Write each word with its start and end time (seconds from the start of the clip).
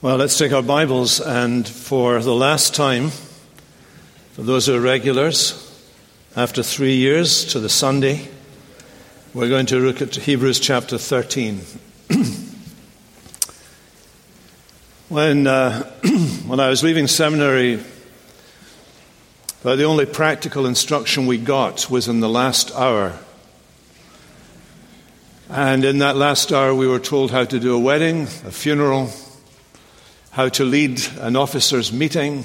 Well, 0.00 0.16
let's 0.16 0.38
take 0.38 0.52
our 0.52 0.62
Bibles 0.62 1.20
and 1.20 1.66
for 1.66 2.20
the 2.22 2.32
last 2.32 2.72
time, 2.72 3.10
for 4.34 4.42
those 4.42 4.66
who 4.66 4.76
are 4.76 4.80
regulars, 4.80 5.76
after 6.36 6.62
three 6.62 6.94
years 6.94 7.46
to 7.46 7.58
the 7.58 7.68
Sunday, 7.68 8.28
we're 9.34 9.48
going 9.48 9.66
to 9.66 9.80
look 9.80 10.00
at 10.00 10.14
Hebrews 10.14 10.60
chapter 10.60 10.98
13. 10.98 11.62
when, 15.08 15.48
uh, 15.48 15.82
when 16.46 16.60
I 16.60 16.68
was 16.68 16.84
leaving 16.84 17.08
seminary, 17.08 17.82
the 19.62 19.82
only 19.82 20.06
practical 20.06 20.64
instruction 20.64 21.26
we 21.26 21.38
got 21.38 21.90
was 21.90 22.06
in 22.06 22.20
the 22.20 22.28
last 22.28 22.72
hour. 22.76 23.18
And 25.50 25.84
in 25.84 25.98
that 25.98 26.14
last 26.14 26.52
hour, 26.52 26.72
we 26.72 26.86
were 26.86 27.00
told 27.00 27.32
how 27.32 27.42
to 27.46 27.58
do 27.58 27.74
a 27.74 27.80
wedding, 27.80 28.22
a 28.22 28.52
funeral, 28.52 29.10
how 30.38 30.48
to 30.48 30.64
lead 30.64 31.04
an 31.18 31.34
officers' 31.34 31.92
meeting, 31.92 32.44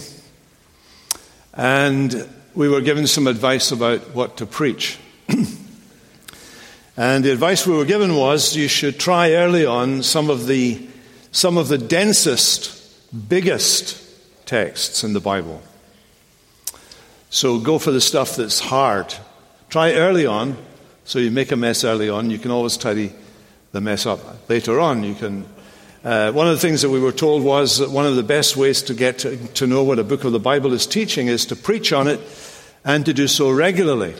and 1.53 2.27
we 2.55 2.67
were 2.67 2.81
given 2.81 3.05
some 3.05 3.27
advice 3.27 3.71
about 3.71 4.15
what 4.15 4.35
to 4.35 4.47
preach. 4.47 4.97
and 6.97 7.23
the 7.23 7.31
advice 7.31 7.67
we 7.67 7.77
were 7.77 7.85
given 7.85 8.15
was 8.15 8.55
you 8.55 8.67
should 8.67 8.99
try 8.99 9.33
early 9.33 9.63
on 9.63 10.01
some 10.01 10.31
of 10.31 10.47
the, 10.47 10.83
some 11.31 11.55
of 11.55 11.67
the 11.67 11.77
densest, 11.77 13.29
biggest 13.29 14.03
texts 14.47 15.03
in 15.03 15.13
the 15.13 15.21
Bible. 15.21 15.61
So 17.29 17.59
go 17.59 17.77
for 17.77 17.91
the 17.91 18.01
stuff 18.01 18.35
that's 18.35 18.59
hard. 18.59 19.13
Try 19.69 19.93
early 19.93 20.25
on, 20.25 20.57
so 21.05 21.19
you 21.19 21.29
make 21.29 21.51
a 21.51 21.55
mess 21.55 21.83
early 21.83 22.09
on. 22.09 22.31
You 22.31 22.39
can 22.39 22.49
always 22.49 22.75
tidy 22.75 23.13
the 23.71 23.81
mess 23.81 24.07
up 24.07 24.49
later 24.49 24.79
on. 24.79 25.03
You 25.03 25.13
can 25.13 25.45
uh, 26.03 26.33
one 26.33 26.47
of 26.47 26.53
the 26.53 26.59
things 26.59 26.81
that 26.81 26.89
we 26.89 26.99
were 26.99 27.13
told 27.13 27.43
was 27.43 27.77
that 27.77 27.89
one 27.89 28.05
of 28.05 28.17
the 28.17 28.23
best 28.23 28.57
ways 28.57 28.81
to 28.83 28.93
get 28.93 29.19
to, 29.19 29.37
to 29.53 29.65
know 29.65 29.83
what 29.83 29.99
a 29.99 30.03
book 30.03 30.25
of 30.25 30.33
the 30.33 30.39
Bible 30.39 30.73
is 30.73 30.85
teaching 30.85 31.27
is 31.27 31.45
to 31.45 31.55
preach 31.55 31.93
on 31.93 32.07
it 32.07 32.19
and 32.83 33.05
to 33.05 33.13
do 33.13 33.25
so 33.25 33.49
regularly. 33.49 34.13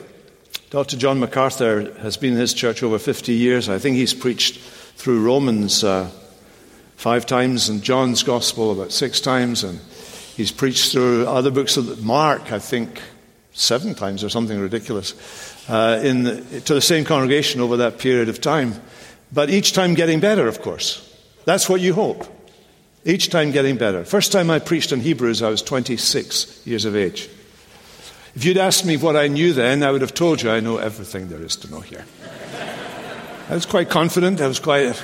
Dr. 0.69 0.95
John 0.95 1.19
MacArthur 1.19 1.93
has 1.99 2.15
been 2.15 2.33
in 2.33 2.39
his 2.39 2.53
church 2.53 2.83
over 2.83 2.97
50 2.97 3.33
years. 3.33 3.67
I 3.67 3.79
think 3.79 3.97
he's 3.97 4.13
preached 4.13 4.59
through 4.95 5.25
Romans 5.25 5.83
uh, 5.83 6.09
five 6.95 7.25
times 7.25 7.67
and 7.67 7.83
John's 7.83 8.23
Gospel 8.23 8.71
about 8.71 8.93
six 8.93 9.19
times, 9.19 9.65
and 9.65 9.79
he's 10.37 10.53
preached 10.53 10.93
through 10.93 11.27
other 11.27 11.51
books 11.51 11.75
of 11.75 12.01
Mark, 12.03 12.53
I 12.53 12.59
think, 12.59 13.01
seven 13.51 13.93
times 13.93 14.23
or 14.23 14.29
something 14.29 14.57
ridiculous, 14.57 15.13
uh, 15.69 16.01
in 16.01 16.23
the, 16.23 16.61
to 16.61 16.73
the 16.75 16.81
same 16.81 17.03
congregation 17.03 17.59
over 17.59 17.75
that 17.77 17.99
period 17.99 18.29
of 18.29 18.39
time. 18.39 18.73
But 19.33 19.49
each 19.49 19.73
time 19.73 19.95
getting 19.95 20.21
better, 20.21 20.47
of 20.47 20.61
course. 20.61 21.12
That's 21.45 21.67
what 21.67 21.81
you 21.81 21.93
hope. 21.93 22.25
Each 23.05 23.29
time 23.29 23.51
getting 23.51 23.77
better. 23.77 24.05
First 24.05 24.31
time 24.31 24.49
I 24.49 24.59
preached 24.59 24.93
on 24.93 25.01
Hebrews, 25.01 25.41
I 25.41 25.49
was 25.49 25.61
26 25.61 26.65
years 26.65 26.85
of 26.85 26.95
age. 26.95 27.29
If 28.35 28.45
you'd 28.45 28.57
asked 28.57 28.85
me 28.85 28.97
what 28.97 29.15
I 29.15 29.27
knew 29.27 29.53
then, 29.53 29.83
I 29.83 29.91
would 29.91 30.01
have 30.01 30.13
told 30.13 30.41
you 30.41 30.49
I 30.49 30.59
know 30.59 30.77
everything 30.77 31.27
there 31.27 31.41
is 31.41 31.55
to 31.57 31.69
know 31.69 31.81
here. 31.81 32.05
I 33.49 33.53
was 33.53 33.65
quite 33.65 33.89
confident. 33.89 34.41
I 34.41 34.47
was 34.47 34.59
quite 34.59 34.95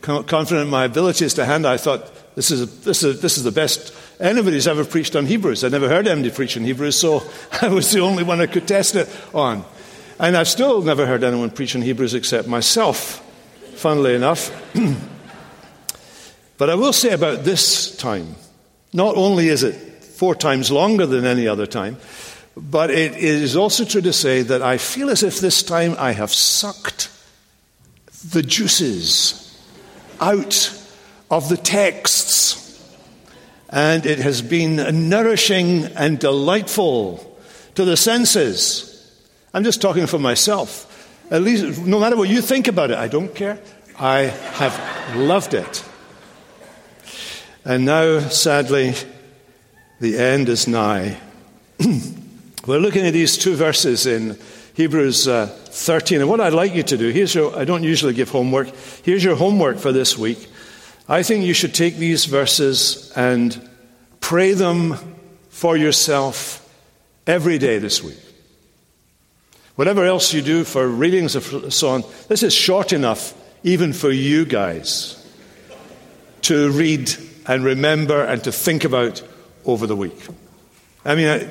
confident 0.00 0.62
in 0.64 0.68
my 0.68 0.84
abilities 0.84 1.34
to 1.34 1.44
handle. 1.44 1.70
I 1.70 1.76
thought, 1.76 2.34
this 2.36 2.50
is, 2.50 2.84
this, 2.84 3.02
is 3.02 3.20
this 3.20 3.36
is 3.36 3.44
the 3.44 3.52
best 3.52 3.92
anybody's 4.20 4.68
ever 4.68 4.84
preached 4.84 5.16
on 5.16 5.26
Hebrews. 5.26 5.64
I'd 5.64 5.72
never 5.72 5.88
heard 5.88 6.06
anybody 6.06 6.34
preach 6.34 6.56
on 6.56 6.62
Hebrews, 6.62 6.96
so 6.96 7.24
I 7.60 7.68
was 7.68 7.90
the 7.90 8.00
only 8.00 8.22
one 8.22 8.40
I 8.40 8.46
could 8.46 8.68
test 8.68 8.94
it 8.94 9.08
on. 9.34 9.64
And 10.20 10.36
I've 10.36 10.48
still 10.48 10.80
never 10.80 11.06
heard 11.06 11.24
anyone 11.24 11.50
preach 11.50 11.74
on 11.76 11.82
Hebrews 11.82 12.14
except 12.14 12.48
myself, 12.48 13.20
funnily 13.74 14.14
enough. 14.14 14.50
But 16.58 16.68
I 16.68 16.74
will 16.74 16.92
say 16.92 17.10
about 17.10 17.44
this 17.44 17.96
time, 17.96 18.34
not 18.92 19.16
only 19.16 19.48
is 19.48 19.62
it 19.62 19.74
four 20.04 20.34
times 20.34 20.70
longer 20.70 21.06
than 21.06 21.24
any 21.24 21.46
other 21.46 21.66
time, 21.66 21.96
but 22.56 22.90
it 22.90 23.14
is 23.14 23.54
also 23.56 23.84
true 23.84 24.00
to 24.00 24.12
say 24.12 24.42
that 24.42 24.60
I 24.60 24.78
feel 24.78 25.10
as 25.10 25.22
if 25.22 25.38
this 25.38 25.62
time 25.62 25.94
I 25.96 26.10
have 26.12 26.32
sucked 26.32 27.08
the 28.32 28.42
juices 28.42 29.56
out 30.20 30.74
of 31.30 31.48
the 31.48 31.56
texts. 31.56 32.56
And 33.70 34.04
it 34.06 34.18
has 34.18 34.42
been 34.42 35.08
nourishing 35.08 35.84
and 35.84 36.18
delightful 36.18 37.38
to 37.76 37.84
the 37.84 37.96
senses. 37.96 38.84
I'm 39.54 39.62
just 39.62 39.80
talking 39.80 40.06
for 40.06 40.18
myself. 40.18 40.86
At 41.30 41.42
least, 41.42 41.86
no 41.86 42.00
matter 42.00 42.16
what 42.16 42.28
you 42.28 42.40
think 42.40 42.66
about 42.66 42.90
it, 42.90 42.96
I 42.96 43.06
don't 43.06 43.32
care. 43.34 43.60
I 43.98 44.22
have 44.22 45.16
loved 45.16 45.54
it. 45.54 45.84
And 47.68 47.84
now, 47.84 48.20
sadly, 48.20 48.94
the 50.00 50.16
end 50.16 50.48
is 50.48 50.66
nigh. 50.66 51.18
We're 52.66 52.78
looking 52.78 53.06
at 53.06 53.12
these 53.12 53.36
two 53.36 53.56
verses 53.56 54.06
in 54.06 54.38
Hebrews 54.72 55.28
uh, 55.28 55.48
13. 55.48 56.22
And 56.22 56.30
what 56.30 56.40
I'd 56.40 56.54
like 56.54 56.74
you 56.74 56.82
to 56.84 56.96
do, 56.96 57.10
here's 57.10 57.34
your, 57.34 57.54
I 57.54 57.66
don't 57.66 57.82
usually 57.82 58.14
give 58.14 58.30
homework. 58.30 58.68
Here's 59.02 59.22
your 59.22 59.36
homework 59.36 59.76
for 59.76 59.92
this 59.92 60.16
week. 60.16 60.48
I 61.10 61.22
think 61.22 61.44
you 61.44 61.52
should 61.52 61.74
take 61.74 61.96
these 61.96 62.24
verses 62.24 63.12
and 63.14 63.68
pray 64.20 64.52
them 64.52 64.96
for 65.50 65.76
yourself 65.76 66.66
every 67.26 67.58
day 67.58 67.76
this 67.76 68.02
week. 68.02 68.18
Whatever 69.74 70.06
else 70.06 70.32
you 70.32 70.40
do 70.40 70.64
for 70.64 70.88
readings 70.88 71.36
and 71.36 71.70
so 71.70 71.90
on, 71.90 72.02
this 72.28 72.42
is 72.42 72.54
short 72.54 72.94
enough 72.94 73.34
even 73.62 73.92
for 73.92 74.10
you 74.10 74.46
guys 74.46 75.22
to 76.40 76.70
read 76.70 77.27
and 77.48 77.64
remember 77.64 78.22
and 78.22 78.44
to 78.44 78.52
think 78.52 78.84
about 78.84 79.22
over 79.64 79.86
the 79.86 79.96
week. 79.96 80.26
I 81.04 81.14
mean, 81.14 81.28
I, 81.28 81.50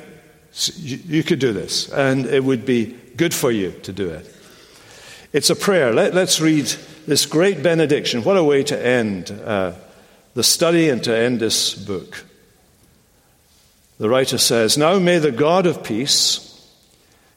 you 0.76 1.22
could 1.22 1.40
do 1.40 1.52
this, 1.52 1.90
and 1.90 2.24
it 2.24 2.42
would 2.42 2.64
be 2.64 2.96
good 3.16 3.34
for 3.34 3.50
you 3.50 3.72
to 3.82 3.92
do 3.92 4.08
it. 4.08 4.34
It's 5.32 5.50
a 5.50 5.56
prayer. 5.56 5.92
Let, 5.92 6.16
us 6.16 6.40
read 6.40 6.66
this 7.06 7.26
great 7.26 7.62
benediction. 7.62 8.24
What 8.24 8.36
a 8.36 8.44
way 8.44 8.62
to 8.64 8.86
end 8.86 9.30
uh, 9.30 9.74
the 10.34 10.42
study 10.42 10.88
and 10.88 11.02
to 11.04 11.14
end 11.14 11.40
this 11.40 11.74
book. 11.74 12.24
The 13.98 14.08
writer 14.08 14.38
says, 14.38 14.78
Now 14.78 14.98
may 14.98 15.18
the 15.18 15.32
God 15.32 15.66
of 15.66 15.82
peace, 15.82 16.44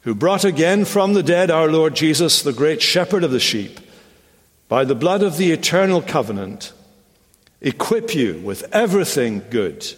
who 0.02 0.16
brought 0.16 0.46
again 0.46 0.86
from 0.86 1.14
the 1.14 1.24
dead 1.24 1.52
our 1.52 1.70
Lord 1.70 1.96
Jesus, 1.96 2.44
the 2.44 2.54
great 2.54 2.82
shepherd 2.82 3.24
of 3.24 3.32
the 3.32 3.40
sheep, 3.40 3.80
by 4.70 4.86
the 4.86 4.96
blood 4.96 5.22
of 5.22 5.38
the 5.38 5.52
eternal 5.52 6.02
covenant, 6.02 6.72
equip 7.62 8.16
you 8.16 8.40
with 8.44 8.64
everything 8.74 9.44
good, 9.50 9.94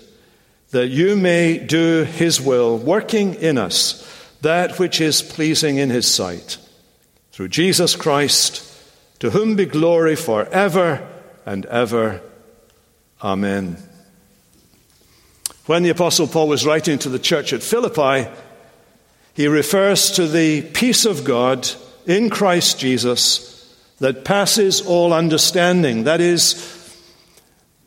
that 0.72 0.88
you 0.88 1.16
may 1.16 1.58
do 1.58 2.04
his 2.04 2.42
will, 2.42 2.78
working 2.78 3.36
in 3.36 3.58
us 3.58 4.10
that 4.42 4.78
which 4.78 5.00
is 5.00 5.22
pleasing 5.22 5.78
in 5.78 5.90
his 5.90 6.08
sight. 6.08 6.58
Through 7.32 7.48
Jesus 7.48 7.96
Christ, 7.96 8.70
to 9.20 9.30
whom 9.30 9.56
be 9.56 9.66
glory 9.66 10.16
forever 10.16 11.08
and 11.46 11.66
ever. 11.68 12.22
Amen. 13.24 13.78
When 15.66 15.84
the 15.84 15.90
Apostle 15.90 16.28
Paul 16.28 16.50
was 16.50 16.66
writing 16.66 17.00
to 17.00 17.10
the 17.10 17.20
church 17.20 17.54
at 17.54 17.64
Philippi, 17.64 18.30
he 19.34 19.48
refers 19.48 20.12
to 20.12 20.28
the 20.28 20.62
peace 20.62 21.06
of 21.06 21.24
God 21.24 21.70
in 22.06 22.30
Christ 22.30 22.78
Jesus 22.78 23.50
that 24.00 24.26
passes 24.26 24.82
all 24.82 25.14
understanding. 25.14 26.04
That 26.04 26.20
is, 26.20 26.54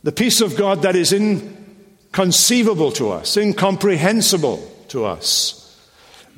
the 0.07 0.13
peace 0.13 0.41
of 0.41 0.57
God 0.57 0.83
that 0.83 0.95
is 0.95 1.13
inconceivable 1.13 2.93
to 2.93 3.11
us, 3.11 3.37
incomprehensible 3.37 4.59
to 4.87 5.05
us, 5.05 5.85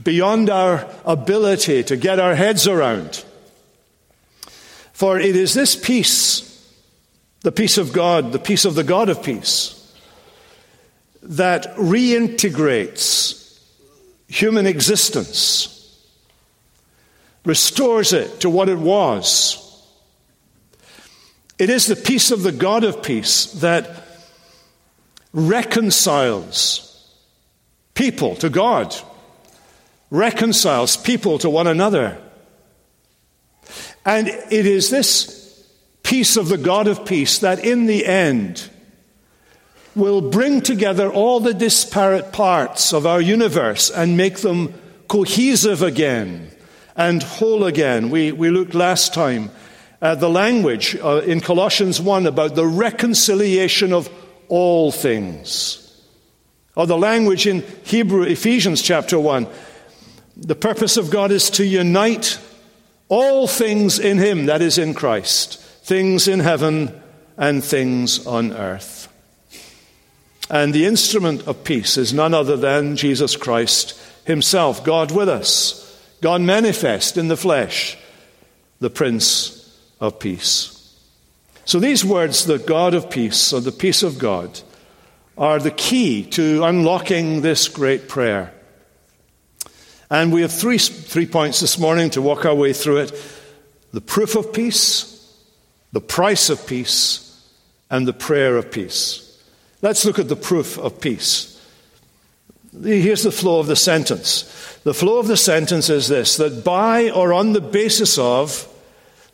beyond 0.02 0.48
our 0.48 0.88
ability 1.04 1.82
to 1.82 1.94
get 1.94 2.18
our 2.18 2.34
heads 2.34 2.66
around. 2.66 3.22
For 4.94 5.20
it 5.20 5.36
is 5.36 5.52
this 5.52 5.76
peace, 5.76 6.66
the 7.42 7.52
peace 7.52 7.76
of 7.76 7.92
God, 7.92 8.32
the 8.32 8.38
peace 8.38 8.64
of 8.64 8.74
the 8.74 8.84
God 8.84 9.10
of 9.10 9.22
peace, 9.22 9.74
that 11.22 11.64
reintegrates 11.76 13.60
human 14.28 14.66
existence, 14.66 16.09
restores 17.44 18.14
it 18.14 18.41
to 18.41 18.48
what 18.48 18.71
it 18.71 18.78
was 18.78 19.67
it 21.59 21.71
is 21.71 21.87
the 21.87 21.97
peace 21.97 22.31
of 22.31 22.43
the 22.43 22.53
God 22.53 22.84
of 22.84 23.03
peace 23.03 23.47
that 23.55 24.05
reconciles 25.33 26.84
people 27.95 28.37
to 28.37 28.49
God, 28.49 28.95
reconciles 30.10 30.97
people 30.97 31.39
to 31.39 31.51
one 31.51 31.66
another. 31.66 32.16
And 34.07 34.28
it 34.28 34.66
is 34.66 34.89
this 34.89 35.69
peace 36.03 36.37
of 36.37 36.49
the 36.49 36.57
God 36.57 36.87
of 36.87 37.05
peace 37.05 37.41
that 37.41 37.65
in 37.65 37.87
the 37.87 38.07
end 38.07 38.71
will 39.95 40.21
bring 40.21 40.60
together 40.60 41.10
all 41.10 41.41
the 41.41 41.53
disparate 41.53 42.33
parts 42.33 42.95
of 42.95 43.05
our 43.05 43.21
universe 43.21 43.91
and 43.91 44.16
make 44.16 44.39
them 44.39 44.72
cohesive 45.09 45.83
again 45.83 46.51
and 46.97 47.22
whole 47.22 47.65
again. 47.65 48.10
We, 48.10 48.33
we 48.33 48.49
looked 48.49 48.75
last 48.75 49.13
time 49.13 49.51
uh, 50.00 50.15
the 50.15 50.30
language 50.30 50.97
uh, 50.97 51.22
in 51.27 51.41
Colossians 51.41 52.00
1 52.00 52.27
about 52.27 52.54
the 52.54 52.66
reconciliation 52.66 53.92
of 53.92 54.09
all 54.48 54.92
things. 54.92 55.84
Or 56.77 56.86
the 56.86 56.97
language 56.97 57.47
in 57.47 57.65
Hebrew, 57.84 58.22
Ephesians 58.22 58.83
chapter 58.83 59.18
1. 59.18 59.48
The 60.36 60.54
purpose 60.54 60.97
of 60.97 61.10
God 61.10 61.33
is 61.33 61.50
to 61.50 61.66
unite 61.66 62.39
all 63.09 63.48
things 63.48 63.98
in 63.98 64.18
Him, 64.18 64.47
that 64.47 64.62
is, 64.62 64.78
in 64.78 64.95
Christ, 64.95 65.60
things 65.60 66.28
in 66.28 66.41
heaven 66.41 66.92
and 67.36 67.65
things 67.65 68.24
on 68.27 68.53
earth. 68.53 69.12
And 70.48 70.72
the 70.72 70.86
instrument 70.86 71.47
of 71.48 71.65
peace 71.65 71.97
is 71.97 72.15
none 72.15 72.34
other 72.34 72.56
than 72.56 72.97
Jesus 72.97 73.36
Christ 73.36 74.00
Himself, 74.24 74.84
God 74.84 75.10
with 75.10 75.28
us, 75.28 75.84
God 76.21 76.41
manifest 76.42 77.16
in 77.16 77.28
the 77.28 77.36
flesh, 77.36 77.98
the 78.78 78.91
Prince 78.91 79.58
of 80.00 80.18
Peace. 80.18 80.78
So 81.68 81.78
these 81.78 82.03
words, 82.03 82.47
the 82.47 82.59
God 82.59 82.95
of 82.95 83.10
peace, 83.10 83.53
or 83.53 83.60
the 83.60 83.72
peace 83.72 84.03
of 84.03 84.18
God, 84.18 84.59
are 85.36 85.59
the 85.59 85.71
key 85.71 86.24
to 86.30 86.65
unlocking 86.65 87.42
this 87.42 87.68
great 87.68 88.09
prayer. 88.09 88.54
And 90.10 90.33
we 90.33 90.41
have 90.41 90.50
three, 90.50 90.78
three 90.78 91.27
points 91.27 91.60
this 91.60 91.78
morning 91.78 92.09
to 92.10 92.22
walk 92.22 92.47
our 92.47 92.54
way 92.54 92.72
through 92.72 92.98
it 92.98 93.34
the 93.92 94.00
proof 94.00 94.34
of 94.34 94.53
peace, 94.53 95.30
the 95.92 96.00
price 96.00 96.48
of 96.48 96.66
peace, 96.66 97.39
and 97.91 98.09
the 98.09 98.15
prayer 98.15 98.56
of 98.56 98.71
peace. 98.71 99.42
Let's 99.83 100.04
look 100.06 100.18
at 100.18 100.28
the 100.28 100.36
proof 100.36 100.78
of 100.78 101.03
peace. 101.03 101.54
Here's 102.83 103.22
the 103.24 103.33
flow 103.33 103.60
of 103.60 103.66
the 103.66 103.77
sentence. 103.77 104.78
The 104.84 104.95
flow 104.95 105.18
of 105.18 105.27
the 105.27 105.36
sentence 105.36 105.91
is 105.91 106.09
this 106.09 106.36
that 106.39 106.65
by 106.65 107.10
or 107.10 107.34
on 107.34 107.53
the 107.53 107.60
basis 107.60 108.16
of 108.16 108.66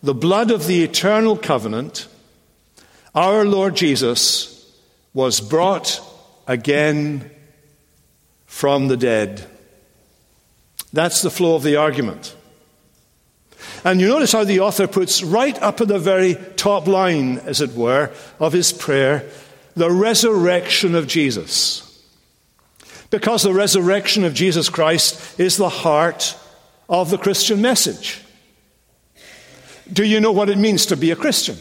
the 0.04 0.14
blood 0.14 0.50
of 0.50 0.66
the 0.66 0.84
eternal 0.84 1.34
covenant, 1.34 2.08
our 3.14 3.42
Lord 3.42 3.74
Jesus 3.74 4.70
was 5.14 5.40
brought 5.40 5.98
again 6.46 7.30
from 8.44 8.88
the 8.88 8.98
dead. 8.98 9.46
That's 10.92 11.22
the 11.22 11.30
flow 11.30 11.54
of 11.54 11.62
the 11.62 11.76
argument. 11.76 12.36
And 13.82 13.98
you 13.98 14.08
notice 14.08 14.32
how 14.32 14.44
the 14.44 14.60
author 14.60 14.86
puts 14.86 15.22
right 15.22 15.60
up 15.62 15.80
at 15.80 15.88
the 15.88 15.98
very 15.98 16.34
top 16.56 16.86
line, 16.86 17.38
as 17.38 17.62
it 17.62 17.72
were, 17.72 18.10
of 18.38 18.52
his 18.52 18.74
prayer, 18.74 19.26
the 19.74 19.90
resurrection 19.90 20.94
of 20.94 21.06
Jesus. 21.06 21.80
Because 23.08 23.42
the 23.42 23.54
resurrection 23.54 24.24
of 24.24 24.34
Jesus 24.34 24.68
Christ 24.68 25.40
is 25.40 25.56
the 25.56 25.70
heart 25.70 26.36
of 26.90 27.08
the 27.08 27.18
Christian 27.18 27.62
message. 27.62 28.20
Do 29.92 30.04
you 30.04 30.20
know 30.20 30.32
what 30.32 30.50
it 30.50 30.58
means 30.58 30.86
to 30.86 30.96
be 30.96 31.10
a 31.10 31.16
Christian? 31.16 31.56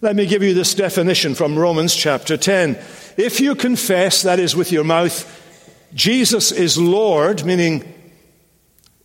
Let 0.00 0.16
me 0.16 0.26
give 0.26 0.42
you 0.42 0.52
this 0.52 0.74
definition 0.74 1.34
from 1.34 1.58
Romans 1.58 1.94
chapter 1.94 2.36
10. 2.36 2.78
If 3.16 3.40
you 3.40 3.54
confess, 3.54 4.22
that 4.22 4.38
is, 4.38 4.54
with 4.54 4.70
your 4.70 4.84
mouth, 4.84 5.30
Jesus 5.94 6.52
is 6.52 6.76
Lord, 6.76 7.44
meaning 7.44 7.90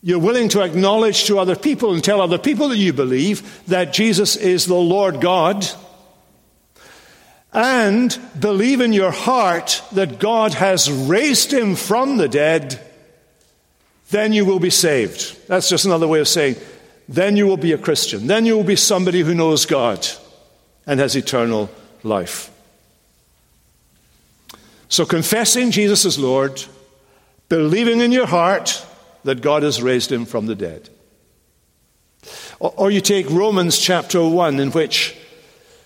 you're 0.01 0.19
willing 0.19 0.49
to 0.49 0.61
acknowledge 0.61 1.25
to 1.25 1.39
other 1.39 1.55
people 1.55 1.93
and 1.93 2.03
tell 2.03 2.19
other 2.19 2.37
people 2.37 2.69
that 2.69 2.77
you 2.77 2.91
believe 2.91 3.65
that 3.67 3.93
Jesus 3.93 4.35
is 4.35 4.65
the 4.65 4.75
Lord 4.75 5.21
God, 5.21 5.65
and 7.53 8.17
believe 8.39 8.81
in 8.81 8.93
your 8.93 9.11
heart 9.11 9.81
that 9.93 10.19
God 10.19 10.53
has 10.53 10.91
raised 10.91 11.51
him 11.51 11.75
from 11.75 12.17
the 12.17 12.27
dead, 12.27 12.79
then 14.11 14.33
you 14.33 14.45
will 14.45 14.59
be 14.59 14.69
saved. 14.69 15.47
That's 15.47 15.69
just 15.69 15.85
another 15.85 16.07
way 16.07 16.19
of 16.19 16.27
saying, 16.27 16.57
then 17.09 17.35
you 17.35 17.47
will 17.47 17.57
be 17.57 17.73
a 17.73 17.77
Christian. 17.77 18.27
Then 18.27 18.45
you 18.45 18.55
will 18.55 18.63
be 18.63 18.75
somebody 18.75 19.21
who 19.21 19.33
knows 19.33 19.65
God 19.65 20.07
and 20.85 20.99
has 20.99 21.15
eternal 21.15 21.69
life. 22.03 22.51
So, 24.89 25.05
confessing 25.05 25.71
Jesus 25.71 26.05
as 26.05 26.19
Lord, 26.19 26.63
believing 27.49 27.99
in 28.01 28.11
your 28.11 28.27
heart 28.27 28.85
that 29.23 29.41
God 29.41 29.63
has 29.63 29.81
raised 29.81 30.11
him 30.11 30.25
from 30.25 30.45
the 30.45 30.55
dead. 30.55 30.89
Or, 32.59 32.91
you 32.91 33.01
take 33.01 33.29
Romans 33.29 33.79
chapter 33.79 34.23
1, 34.23 34.59
in 34.59 34.71
which 34.71 35.15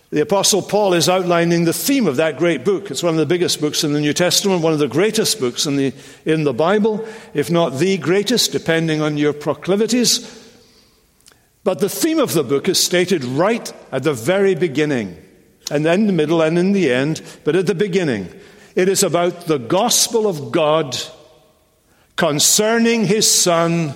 the 0.10 0.22
Apostle 0.22 0.62
Paul 0.62 0.94
is 0.94 1.08
outlining 1.08 1.64
the 1.64 1.74
theme 1.74 2.08
of 2.08 2.18
that 2.18 2.38
great 2.38 2.66
book. 2.66 2.92
It's 2.92 3.04
one 3.04 3.14
of 3.14 3.20
the 3.20 3.26
biggest 3.26 3.62
books 3.62 3.84
in 3.84 3.94
the 3.94 4.02
New 4.02 4.14
Testament, 4.14 4.62
one 4.62 4.74
of 4.74 4.80
the 4.80 4.88
greatest 4.88 5.40
books 5.40 5.66
in 5.66 5.78
the, 5.78 5.94
in 6.26 6.44
the 6.44 6.54
Bible, 6.54 7.08
if 7.34 7.50
not 7.50 7.78
the 7.78 7.98
greatest, 7.98 8.52
depending 8.52 9.02
on 9.02 9.18
your 9.18 9.34
proclivities. 9.34 10.43
But 11.64 11.80
the 11.80 11.90
theme 11.90 12.20
of 12.20 12.34
the 12.34 12.44
book 12.44 12.68
is 12.68 12.84
stated 12.84 13.24
right 13.24 13.72
at 13.92 14.04
the 14.04 14.14
very 14.14 14.54
beginning, 14.56 15.18
and 15.72 15.86
then 15.86 16.08
the 16.08 16.14
middle 16.14 16.42
and 16.42 16.58
in 16.60 16.74
the 16.74 16.92
end, 16.92 17.22
but 17.44 17.56
at 17.56 17.68
the 17.68 17.76
beginning. 17.76 18.28
It 18.76 18.90
is 18.90 19.04
about 19.04 19.46
the 19.46 19.60
gospel 19.60 20.28
of 20.28 20.52
God 20.52 20.98
concerning 22.16 23.06
his 23.06 23.32
Son, 23.32 23.94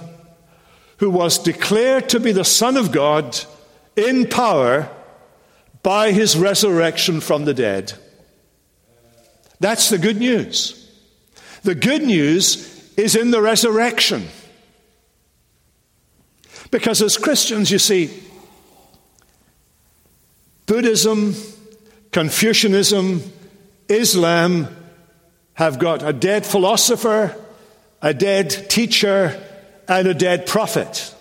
who 0.97 1.09
was 1.09 1.37
declared 1.37 2.09
to 2.09 2.19
be 2.19 2.31
the 2.31 2.45
Son 2.45 2.77
of 2.77 2.91
God 2.91 3.39
in 3.95 4.27
power 4.27 4.89
by 5.83 6.11
his 6.11 6.37
resurrection 6.37 7.19
from 7.19 7.45
the 7.45 7.53
dead. 7.53 7.93
That's 9.59 9.89
the 9.89 9.97
good 9.97 10.17
news. 10.17 10.89
The 11.63 11.75
good 11.75 12.03
news 12.03 12.93
is 12.95 13.15
in 13.15 13.31
the 13.31 13.41
resurrection. 13.41 14.27
Because 16.71 17.01
as 17.01 17.17
Christians, 17.17 17.71
you 17.71 17.79
see, 17.79 18.09
Buddhism, 20.65 21.35
Confucianism, 22.11 23.23
Islam 23.87 24.67
have 25.53 25.79
got 25.79 26.03
a 26.03 26.13
dead 26.13 26.45
philosopher, 26.45 27.35
a 28.01 28.13
dead 28.13 28.49
teacher, 28.69 29.41
and 29.87 30.07
a 30.07 30.13
dead 30.13 30.45
prophet. 30.45 31.13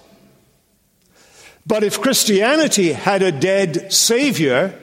But 1.65 1.85
if 1.85 2.01
Christianity 2.01 2.93
had 2.93 3.23
a 3.23 3.33
dead 3.33 3.93
Savior, 3.93 4.79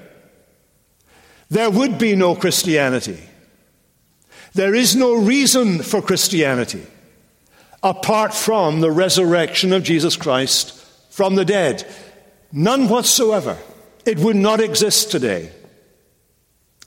there 1.50 1.70
would 1.70 1.98
be 1.98 2.16
no 2.16 2.36
Christianity. 2.36 3.20
There 4.54 4.76
is 4.76 4.96
no 4.96 5.16
reason 5.16 5.82
for 5.82 6.02
Christianity 6.02 6.86
apart 7.84 8.34
from 8.34 8.80
the 8.80 8.92
resurrection 8.92 9.74
of 9.74 9.84
Jesus 9.84 10.16
Christ 10.16 10.74
from 11.12 11.36
the 11.36 11.46
dead. 11.46 11.86
None 12.52 12.88
whatsoever. 12.88 13.58
It 14.06 14.20
would 14.20 14.38
not 14.38 14.62
exist 14.62 15.12
today. 15.12 15.52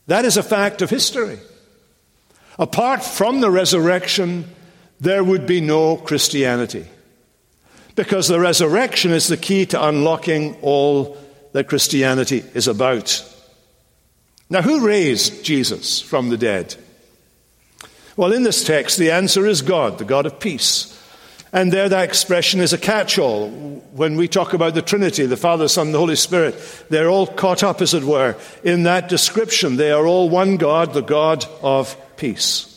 That 0.06 0.24
is 0.24 0.36
a 0.36 0.42
fact 0.42 0.82
of 0.82 0.90
history. 0.90 1.38
Apart 2.58 3.04
from 3.04 3.40
the 3.40 3.50
resurrection, 3.50 4.46
there 4.98 5.22
would 5.22 5.46
be 5.46 5.60
no 5.60 5.96
Christianity. 5.96 6.86
Because 7.94 8.28
the 8.28 8.40
resurrection 8.40 9.12
is 9.12 9.28
the 9.28 9.36
key 9.36 9.66
to 9.66 9.86
unlocking 9.86 10.56
all 10.62 11.18
that 11.52 11.68
Christianity 11.68 12.44
is 12.54 12.68
about. 12.68 13.22
Now, 14.48 14.62
who 14.62 14.86
raised 14.86 15.44
Jesus 15.44 16.00
from 16.00 16.28
the 16.28 16.38
dead? 16.38 16.76
Well, 18.16 18.32
in 18.32 18.44
this 18.44 18.64
text, 18.64 18.96
the 18.96 19.10
answer 19.10 19.46
is 19.46 19.60
God, 19.60 19.98
the 19.98 20.04
God 20.04 20.24
of 20.24 20.40
peace. 20.40 20.92
And 21.52 21.72
there, 21.72 21.88
that 21.88 22.04
expression 22.04 22.60
is 22.60 22.72
a 22.72 22.78
catch 22.78 23.18
all. 23.18 23.50
When 23.50 24.16
we 24.16 24.26
talk 24.26 24.52
about 24.52 24.74
the 24.74 24.82
Trinity, 24.82 25.26
the 25.26 25.36
Father, 25.36 25.68
Son, 25.68 25.88
and 25.88 25.94
the 25.94 25.98
Holy 25.98 26.16
Spirit, 26.16 26.54
they're 26.88 27.10
all 27.10 27.26
caught 27.26 27.62
up, 27.62 27.80
as 27.80 27.94
it 27.94 28.04
were, 28.04 28.36
in 28.64 28.82
that 28.84 29.08
description. 29.08 29.76
They 29.76 29.90
are 29.90 30.06
all 30.06 30.28
one 30.28 30.56
God, 30.56 30.92
the 30.92 31.02
God 31.02 31.44
of 31.62 31.96
peace. 32.16 32.72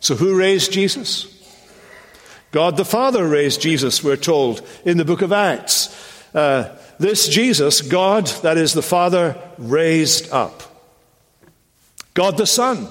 So, 0.00 0.16
who 0.16 0.36
raised 0.36 0.72
Jesus? 0.72 1.28
God 2.50 2.76
the 2.76 2.84
Father 2.84 3.26
raised 3.26 3.62
Jesus, 3.62 4.04
we're 4.04 4.16
told 4.16 4.60
in 4.84 4.98
the 4.98 5.06
book 5.06 5.22
of 5.22 5.32
Acts. 5.32 5.88
Uh, 6.34 6.76
this 6.98 7.28
Jesus, 7.28 7.80
God, 7.80 8.26
that 8.42 8.58
is 8.58 8.74
the 8.74 8.82
Father, 8.82 9.40
raised 9.58 10.30
up. 10.30 10.62
God 12.14 12.36
the 12.36 12.46
Son 12.46 12.88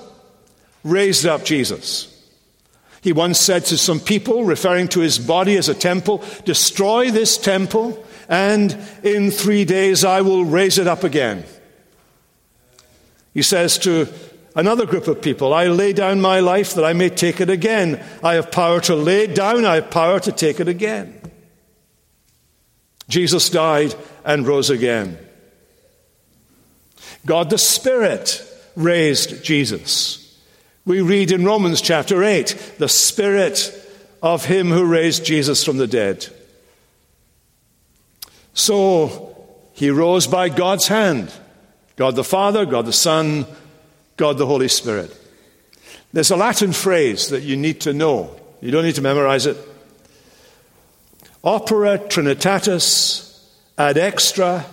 raised 0.84 1.26
up 1.26 1.44
Jesus. 1.46 2.08
He 3.02 3.14
once 3.14 3.40
said 3.40 3.66
to 3.66 3.78
some 3.78 4.00
people, 4.00 4.44
referring 4.44 4.88
to 4.90 5.00
his 5.00 5.18
body 5.18 5.58
as 5.58 5.70
a 5.70 5.74
temple, 5.74 6.24
Destroy 6.46 7.10
this 7.10 7.38
temple, 7.38 8.04
and 8.30 8.78
in 9.04 9.32
three 9.32 9.66
days 9.66 10.06
I 10.06 10.22
will 10.22 10.46
raise 10.46 10.78
it 10.78 10.88
up 10.88 11.04
again. 11.04 11.44
He 13.34 13.42
says 13.42 13.78
to 13.80 14.08
another 14.56 14.86
group 14.86 15.08
of 15.08 15.22
people, 15.22 15.54
I 15.54 15.68
lay 15.68 15.94
down 15.94 16.22
my 16.22 16.42
life 16.42 16.76
that 16.76 16.86
I 16.86 16.94
may 16.94 17.10
take 17.10 17.42
it 17.42 17.50
again. 17.50 18.04
I 18.24 18.36
have 18.36 18.52
power 18.52 18.80
to 18.82 18.96
lay 18.96 19.24
it 19.24 19.36
down, 19.36 19.66
I 19.66 19.76
have 19.76 19.90
power 19.90 20.20
to 20.20 20.32
take 20.32 20.60
it 20.60 20.68
again. 20.68 21.20
Jesus 23.10 23.50
died 23.50 23.96
and 24.24 24.48
rose 24.48 24.70
again. 24.70 25.18
God 27.26 27.50
the 27.50 27.58
Spirit 27.58 28.46
raised 28.76 29.44
Jesus. 29.44 30.21
We 30.84 31.02
read 31.02 31.32
in 31.32 31.46
Romans 31.46 31.80
chapter 31.80 32.24
8 32.24 32.76
the 32.80 32.90
Spirit 32.90 33.72
of 34.22 34.46
Him 34.46 34.70
who 34.70 34.86
raised 34.86 35.24
Jesus 35.24 35.64
from 35.64 35.78
the 35.78 35.88
dead. 35.88 36.28
So 38.54 39.36
he 39.74 39.90
rose 39.90 40.28
by 40.28 40.50
God's 40.50 40.88
hand 40.88 41.32
God 41.96 42.16
the 42.16 42.24
Father, 42.24 42.66
God 42.66 42.88
the 42.88 42.94
Son, 42.94 43.46
God 44.18 44.40
the 44.40 44.48
Holy 44.48 44.68
Spirit. 44.68 45.16
There's 46.14 46.32
a 46.32 46.36
Latin 46.36 46.74
phrase 46.74 47.30
that 47.30 47.44
you 47.44 47.56
need 47.56 47.82
to 47.82 47.94
know. 47.94 48.36
You 48.60 48.72
don't 48.72 48.84
need 48.84 48.96
to 48.96 49.02
memorize 49.02 49.46
it. 49.46 49.58
Opera 51.44 52.00
Trinitatis 52.00 53.40
ad 53.78 53.98
extra 53.98 54.66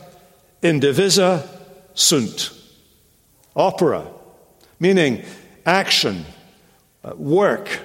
indivisa 0.62 1.46
sunt. 1.94 2.50
Opera, 3.54 4.06
meaning 4.80 5.24
action, 5.68 6.24
uh, 7.04 7.14
work, 7.16 7.80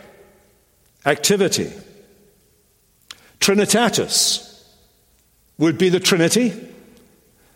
activity. 1.06 1.70
Trinitatis 3.42 4.64
would 5.58 5.78
be 5.78 5.90
the 5.90 6.00
Trinity. 6.00 6.54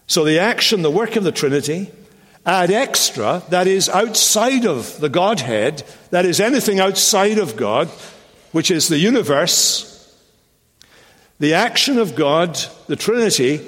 So 0.05 0.25
the 0.25 0.39
action, 0.39 0.81
the 0.81 0.91
work 0.91 1.15
of 1.15 1.23
the 1.23 1.31
Trinity, 1.31 1.89
ad 2.45 2.71
extra, 2.71 3.41
that 3.49 3.67
is 3.67 3.87
outside 3.87 4.65
of 4.65 4.99
the 4.99 5.09
Godhead, 5.09 5.83
that 6.11 6.25
is 6.25 6.41
anything 6.41 6.79
outside 6.79 7.37
of 7.37 7.55
God, 7.55 7.87
which 8.51 8.69
is 8.69 8.89
the 8.89 8.97
universe, 8.97 9.93
the 11.39 11.53
action 11.53 11.97
of 11.97 12.15
God, 12.15 12.59
the 12.87 12.95
Trinity, 12.97 13.65